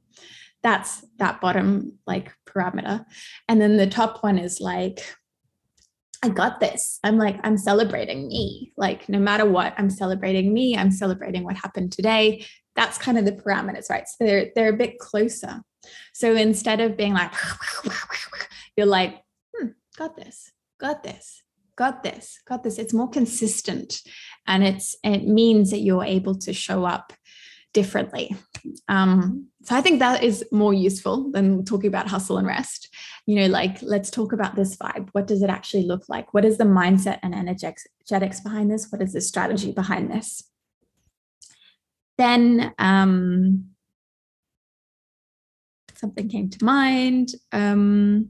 That's 0.63 1.05
that 1.19 1.39
bottom 1.39 1.99
like 2.05 2.33
parameter. 2.45 3.05
And 3.47 3.61
then 3.61 3.77
the 3.77 3.87
top 3.87 4.23
one 4.23 4.37
is 4.37 4.59
like, 4.59 4.99
I 6.23 6.29
got 6.29 6.59
this. 6.59 6.99
I'm 7.03 7.17
like, 7.17 7.39
I'm 7.43 7.57
celebrating 7.57 8.27
me. 8.27 8.73
Like, 8.75 9.07
no 9.07 9.19
matter 9.19 9.45
what, 9.45 9.73
I'm 9.77 9.89
celebrating 9.89 10.53
me. 10.53 10.75
I'm 10.75 10.91
celebrating 10.91 11.43
what 11.43 11.55
happened 11.55 11.91
today. 11.91 12.45
That's 12.75 12.97
kind 12.97 13.17
of 13.17 13.25
the 13.25 13.31
parameters, 13.33 13.89
right? 13.89 14.07
So 14.07 14.25
they're 14.25 14.51
they're 14.55 14.73
a 14.73 14.77
bit 14.77 14.99
closer. 14.99 15.61
So 16.13 16.35
instead 16.35 16.81
of 16.81 16.97
being 16.97 17.13
like, 17.13 17.31
you're 18.77 18.87
like, 18.87 19.21
hmm, 19.55 19.67
got 19.97 20.15
this, 20.15 20.51
got 20.79 21.03
this, 21.03 21.43
got 21.77 22.03
this, 22.03 22.39
got 22.45 22.63
this. 22.63 22.77
It's 22.77 22.93
more 22.93 23.09
consistent 23.09 24.01
and 24.45 24.63
it's 24.63 24.95
it 25.03 25.25
means 25.25 25.71
that 25.71 25.79
you're 25.79 26.03
able 26.03 26.35
to 26.39 26.53
show 26.53 26.83
up 26.83 27.13
differently. 27.73 28.35
Um, 28.89 29.47
so 29.63 29.75
I 29.75 29.81
think 29.81 29.99
that 29.99 30.23
is 30.23 30.43
more 30.51 30.73
useful 30.73 31.31
than 31.31 31.63
talking 31.63 31.87
about 31.87 32.07
hustle 32.07 32.37
and 32.37 32.47
rest. 32.47 32.89
You 33.25 33.35
know, 33.35 33.47
like 33.47 33.81
let's 33.81 34.09
talk 34.09 34.33
about 34.33 34.55
this 34.55 34.75
vibe. 34.75 35.09
What 35.11 35.27
does 35.27 35.43
it 35.43 35.49
actually 35.49 35.83
look 35.83 36.09
like? 36.09 36.33
What 36.33 36.45
is 36.45 36.57
the 36.57 36.63
mindset 36.63 37.19
and 37.21 37.35
energetics 37.35 38.39
behind 38.39 38.71
this? 38.71 38.87
What 38.89 39.01
is 39.01 39.13
the 39.13 39.21
strategy 39.21 39.71
behind 39.71 40.11
this? 40.11 40.43
Then 42.17 42.73
um, 42.79 43.65
something 45.95 46.29
came 46.29 46.49
to 46.49 46.65
mind. 46.65 47.33
Um, 47.51 48.29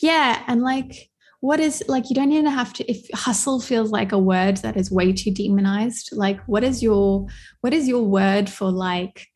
yeah, 0.00 0.42
and 0.46 0.60
like 0.60 1.10
what 1.46 1.60
is 1.60 1.80
like 1.86 2.08
you 2.10 2.16
don't 2.16 2.32
even 2.32 2.50
have 2.50 2.72
to 2.72 2.82
if 2.90 3.08
hustle 3.14 3.60
feels 3.60 3.92
like 3.92 4.10
a 4.10 4.18
word 4.18 4.56
that 4.58 4.76
is 4.76 4.90
way 4.90 5.12
too 5.12 5.30
demonized 5.30 6.08
like 6.12 6.40
what 6.46 6.64
is 6.64 6.82
your 6.82 7.24
what 7.60 7.72
is 7.72 7.86
your 7.86 8.02
word 8.02 8.50
for 8.50 8.68
like 8.68 9.28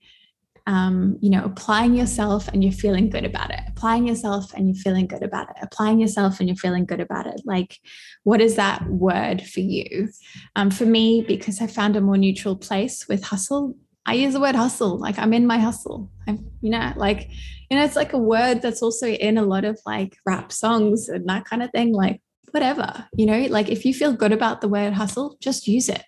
um, 0.67 1.17
you 1.21 1.31
know 1.31 1.45
applying 1.45 1.95
yourself 1.95 2.49
and 2.49 2.65
you're 2.65 2.73
feeling 2.73 3.11
good 3.11 3.25
about 3.25 3.53
it 3.53 3.61
applying 3.69 4.09
yourself 4.09 4.53
and 4.55 4.67
you're 4.67 4.83
feeling 4.83 5.07
good 5.07 5.23
about 5.23 5.51
it 5.51 5.57
applying 5.63 6.01
yourself 6.01 6.41
and 6.41 6.49
you're 6.49 6.57
feeling 6.57 6.85
good 6.85 7.01
about 7.01 7.29
it 7.29 7.41
like 7.45 7.79
what 8.25 8.41
is 8.41 8.57
that 8.57 8.85
word 8.89 9.41
for 9.43 9.61
you 9.61 10.09
um, 10.57 10.69
for 10.69 10.87
me 10.87 11.23
because 11.23 11.63
i 11.63 11.67
found 11.67 11.95
a 11.95 12.01
more 12.01 12.19
neutral 12.19 12.57
place 12.57 13.07
with 13.09 13.23
hustle 13.23 13.77
I 14.07 14.15
use 14.15 14.33
the 14.33 14.41
word 14.41 14.57
hustle, 14.57 14.99
like 14.99 15.19
I'm 15.19 15.33
in 15.35 15.47
my 15.47 15.59
hustle. 15.59 16.11
I'm, 16.27 16.51
you 16.63 16.71
know, 16.71 16.93
like, 16.97 17.29
you 17.71 17.79
know, 17.79 17.85
it's 17.85 17.97
like 17.97 18.13
a 18.13 18.19
word 18.19 18.61
that's 18.61 18.83
also 18.83 19.07
in 19.07 19.39
a 19.39 19.45
lot 19.45 19.65
of 19.65 19.79
like 19.87 20.17
rap 20.27 20.51
songs 20.53 21.09
and 21.09 21.29
that 21.29 21.45
kind 21.45 21.63
of 21.63 21.71
thing. 21.71 21.93
Like, 21.93 22.21
whatever, 22.53 23.07
you 23.15 23.27
know, 23.27 23.47
like 23.49 23.69
if 23.69 23.85
you 23.85 23.95
feel 23.95 24.13
good 24.13 24.33
about 24.33 24.61
the 24.61 24.69
word 24.69 24.93
hustle, 24.93 25.37
just 25.41 25.69
use 25.69 25.89
it. 25.89 26.05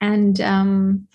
And 0.00 0.40
um, 0.40 1.08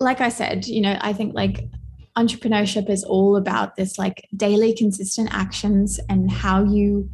like 0.00 0.20
I 0.20 0.28
said, 0.28 0.66
you 0.66 0.80
know, 0.80 0.98
I 1.00 1.12
think 1.12 1.34
like 1.34 1.68
entrepreneurship 2.16 2.90
is 2.90 3.04
all 3.04 3.36
about 3.36 3.76
this 3.76 3.98
like 3.98 4.26
daily 4.36 4.74
consistent 4.74 5.32
actions 5.32 6.00
and 6.08 6.30
how 6.30 6.64
you, 6.64 7.10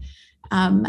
um, 0.51 0.87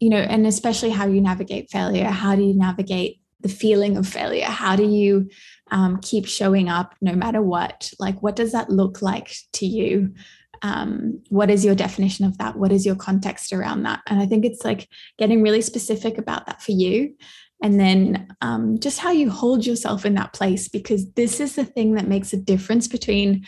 you 0.00 0.10
know, 0.10 0.18
and 0.18 0.46
especially 0.46 0.90
how 0.90 1.06
you 1.06 1.20
navigate 1.20 1.70
failure. 1.70 2.06
How 2.06 2.34
do 2.34 2.42
you 2.42 2.54
navigate 2.54 3.20
the 3.40 3.48
feeling 3.48 3.96
of 3.96 4.08
failure? 4.08 4.46
How 4.46 4.76
do 4.76 4.84
you 4.84 5.28
um, 5.70 6.00
keep 6.00 6.26
showing 6.26 6.68
up 6.68 6.94
no 7.00 7.14
matter 7.14 7.42
what? 7.42 7.92
Like, 7.98 8.22
what 8.22 8.36
does 8.36 8.52
that 8.52 8.70
look 8.70 9.02
like 9.02 9.34
to 9.54 9.66
you? 9.66 10.14
Um, 10.62 11.22
what 11.28 11.50
is 11.50 11.64
your 11.64 11.74
definition 11.74 12.24
of 12.24 12.38
that? 12.38 12.56
What 12.56 12.72
is 12.72 12.86
your 12.86 12.94
context 12.94 13.52
around 13.52 13.82
that? 13.82 14.00
And 14.06 14.20
I 14.20 14.26
think 14.26 14.44
it's 14.44 14.64
like 14.64 14.88
getting 15.18 15.42
really 15.42 15.60
specific 15.60 16.18
about 16.18 16.46
that 16.46 16.62
for 16.62 16.72
you. 16.72 17.14
And 17.62 17.78
then 17.78 18.28
um, 18.40 18.78
just 18.78 18.98
how 18.98 19.10
you 19.10 19.30
hold 19.30 19.64
yourself 19.64 20.04
in 20.04 20.14
that 20.14 20.32
place, 20.32 20.68
because 20.68 21.10
this 21.12 21.40
is 21.40 21.54
the 21.54 21.64
thing 21.64 21.94
that 21.94 22.08
makes 22.08 22.32
a 22.32 22.36
difference 22.36 22.88
between 22.88 23.46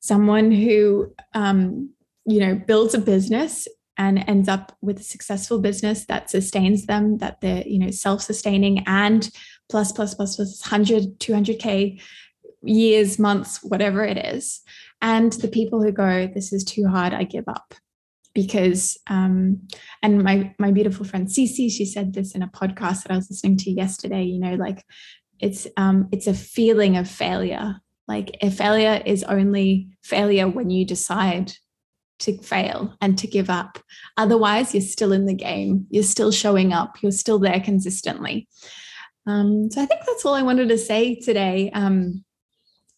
someone 0.00 0.52
who, 0.52 1.12
um, 1.34 1.90
you 2.24 2.40
know, 2.40 2.54
builds 2.54 2.94
a 2.94 2.98
business 2.98 3.66
and 3.98 4.24
ends 4.28 4.48
up 4.48 4.76
with 4.82 5.00
a 5.00 5.04
successful 5.04 5.58
business 5.58 6.06
that 6.06 6.30
sustains 6.30 6.86
them, 6.86 7.18
that 7.18 7.40
they're, 7.40 7.66
you 7.66 7.78
know, 7.78 7.90
self-sustaining 7.90 8.84
and 8.86 9.30
plus, 9.68 9.90
plus, 9.90 10.14
plus, 10.14 10.36
plus 10.36 10.60
100, 10.60 11.18
200K 11.18 12.00
years, 12.62 13.18
months, 13.18 13.62
whatever 13.62 14.04
it 14.04 14.18
is. 14.18 14.60
And 15.00 15.32
the 15.32 15.48
people 15.48 15.82
who 15.82 15.92
go, 15.92 16.26
this 16.26 16.52
is 16.52 16.64
too 16.64 16.86
hard, 16.86 17.12
I 17.12 17.24
give 17.24 17.48
up. 17.48 17.74
Because 18.34 18.98
um, 19.08 19.66
and 20.02 20.22
my 20.22 20.54
my 20.58 20.70
beautiful 20.70 21.06
friend 21.06 21.26
Cece, 21.26 21.70
she 21.70 21.86
said 21.86 22.12
this 22.12 22.34
in 22.34 22.42
a 22.42 22.48
podcast 22.48 23.04
that 23.04 23.12
I 23.12 23.16
was 23.16 23.30
listening 23.30 23.56
to 23.58 23.70
yesterday, 23.70 24.24
you 24.24 24.38
know, 24.38 24.56
like 24.56 24.84
it's 25.40 25.66
um 25.78 26.08
it's 26.12 26.26
a 26.26 26.34
feeling 26.34 26.98
of 26.98 27.08
failure. 27.08 27.76
Like 28.06 28.36
a 28.42 28.50
failure 28.50 29.02
is 29.06 29.24
only 29.24 29.88
failure 30.02 30.48
when 30.48 30.68
you 30.68 30.84
decide 30.84 31.52
to 32.18 32.36
fail 32.38 32.94
and 33.00 33.18
to 33.18 33.26
give 33.26 33.50
up. 33.50 33.78
Otherwise, 34.16 34.74
you're 34.74 34.80
still 34.82 35.12
in 35.12 35.26
the 35.26 35.34
game, 35.34 35.86
you're 35.90 36.02
still 36.02 36.30
showing 36.30 36.72
up, 36.72 37.02
you're 37.02 37.12
still 37.12 37.38
there 37.38 37.60
consistently. 37.60 38.48
Um, 39.26 39.70
so 39.70 39.82
I 39.82 39.86
think 39.86 40.02
that's 40.06 40.24
all 40.24 40.34
I 40.34 40.42
wanted 40.42 40.68
to 40.68 40.78
say 40.78 41.16
today. 41.16 41.70
Um, 41.74 42.24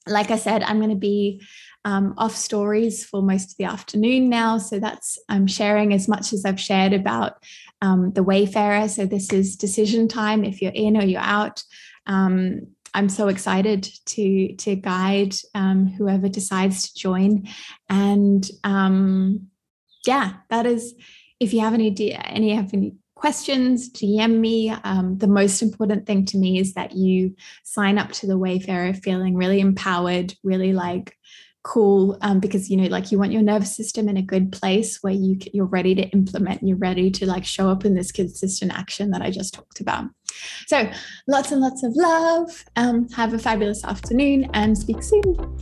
like 0.06 0.30
I 0.30 0.36
said, 0.36 0.62
I'm 0.62 0.78
going 0.78 0.90
to 0.90 0.96
be 0.96 1.42
um, 1.88 2.12
off 2.18 2.36
stories 2.36 3.02
for 3.02 3.22
most 3.22 3.52
of 3.52 3.56
the 3.56 3.64
afternoon 3.64 4.28
now. 4.28 4.58
So 4.58 4.78
that's 4.78 5.18
I'm 5.30 5.46
sharing 5.46 5.94
as 5.94 6.06
much 6.06 6.34
as 6.34 6.44
I've 6.44 6.60
shared 6.60 6.92
about 6.92 7.42
um, 7.80 8.12
the 8.12 8.22
Wayfarer. 8.22 8.88
So 8.88 9.06
this 9.06 9.32
is 9.32 9.56
decision 9.56 10.06
time 10.06 10.44
if 10.44 10.60
you're 10.60 10.72
in 10.74 10.98
or 10.98 11.04
you're 11.04 11.22
out. 11.22 11.62
Um, 12.06 12.66
I'm 12.92 13.08
so 13.08 13.28
excited 13.28 13.88
to 14.06 14.54
to 14.56 14.76
guide 14.76 15.34
um, 15.54 15.86
whoever 15.86 16.28
decides 16.28 16.82
to 16.82 16.98
join, 16.98 17.48
and 17.88 18.46
um, 18.64 19.48
yeah, 20.06 20.34
that 20.50 20.66
is. 20.66 20.94
If 21.40 21.54
you 21.54 21.60
have 21.60 21.74
any 21.74 21.94
any 22.12 22.54
have 22.54 22.74
any 22.74 22.96
questions, 23.14 23.90
DM 23.90 24.40
me. 24.40 24.70
Um, 24.70 25.16
the 25.18 25.26
most 25.26 25.62
important 25.62 26.06
thing 26.06 26.24
to 26.26 26.38
me 26.38 26.58
is 26.58 26.74
that 26.74 26.92
you 26.92 27.34
sign 27.62 27.96
up 27.96 28.12
to 28.12 28.26
the 28.26 28.38
Wayfarer 28.38 28.94
feeling 28.94 29.36
really 29.36 29.60
empowered, 29.60 30.34
really 30.42 30.72
like 30.72 31.14
cool 31.62 32.16
um, 32.22 32.40
because 32.40 32.70
you 32.70 32.76
know 32.76 32.88
like 32.88 33.12
you 33.12 33.18
want 33.18 33.32
your 33.32 33.42
nervous 33.42 33.76
system 33.76 34.08
in 34.08 34.16
a 34.16 34.22
good 34.22 34.52
place 34.52 34.98
where 35.02 35.12
you 35.12 35.38
you're 35.52 35.66
ready 35.66 35.94
to 35.94 36.02
implement 36.10 36.62
you're 36.62 36.76
ready 36.76 37.10
to 37.10 37.26
like 37.26 37.44
show 37.44 37.68
up 37.68 37.84
in 37.84 37.94
this 37.94 38.12
consistent 38.12 38.72
action 38.72 39.10
that 39.10 39.22
I 39.22 39.30
just 39.30 39.54
talked 39.54 39.80
about. 39.80 40.06
So 40.66 40.90
lots 41.26 41.52
and 41.52 41.60
lots 41.60 41.82
of 41.82 41.96
love. 41.96 42.64
Um, 42.76 43.08
have 43.10 43.34
a 43.34 43.38
fabulous 43.38 43.84
afternoon 43.84 44.48
and 44.54 44.76
speak 44.76 45.02
soon. 45.02 45.58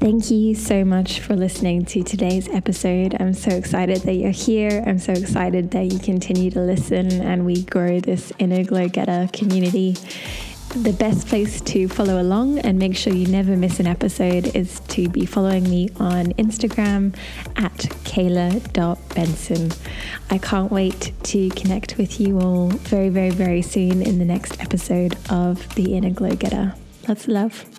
Thank 0.00 0.30
you 0.30 0.54
so 0.54 0.82
much 0.82 1.20
for 1.20 1.36
listening 1.36 1.84
to 1.84 2.02
today's 2.02 2.48
episode. 2.48 3.14
I'm 3.20 3.34
so 3.34 3.50
excited 3.50 3.98
that 3.98 4.14
you're 4.14 4.30
here. 4.30 4.82
I'm 4.86 4.98
so 4.98 5.12
excited 5.12 5.72
that 5.72 5.92
you 5.92 5.98
continue 5.98 6.50
to 6.52 6.60
listen 6.60 7.20
and 7.20 7.44
we 7.44 7.64
grow 7.64 8.00
this 8.00 8.32
inner 8.38 8.64
glow 8.64 8.88
getter 8.88 9.28
community. 9.34 9.96
The 10.74 10.92
best 10.92 11.26
place 11.26 11.60
to 11.62 11.88
follow 11.88 12.22
along 12.22 12.60
and 12.60 12.78
make 12.78 12.96
sure 12.96 13.12
you 13.12 13.26
never 13.26 13.56
miss 13.56 13.80
an 13.80 13.88
episode 13.88 14.54
is 14.54 14.78
to 14.88 15.08
be 15.08 15.26
following 15.26 15.64
me 15.64 15.90
on 15.96 16.26
Instagram 16.34 17.16
at 17.56 17.76
caela.benson. 18.04 19.72
I 20.30 20.38
can't 20.38 20.70
wait 20.70 21.12
to 21.24 21.48
connect 21.50 21.98
with 21.98 22.20
you 22.20 22.38
all 22.38 22.68
very, 22.68 23.08
very, 23.08 23.30
very 23.30 23.62
soon 23.62 24.00
in 24.00 24.20
the 24.20 24.24
next 24.24 24.60
episode 24.60 25.18
of 25.28 25.74
The 25.74 25.96
Inner 25.96 26.10
Glow 26.10 26.36
Getter. 26.36 26.74
Lots 27.08 27.24
of 27.24 27.28
love. 27.28 27.69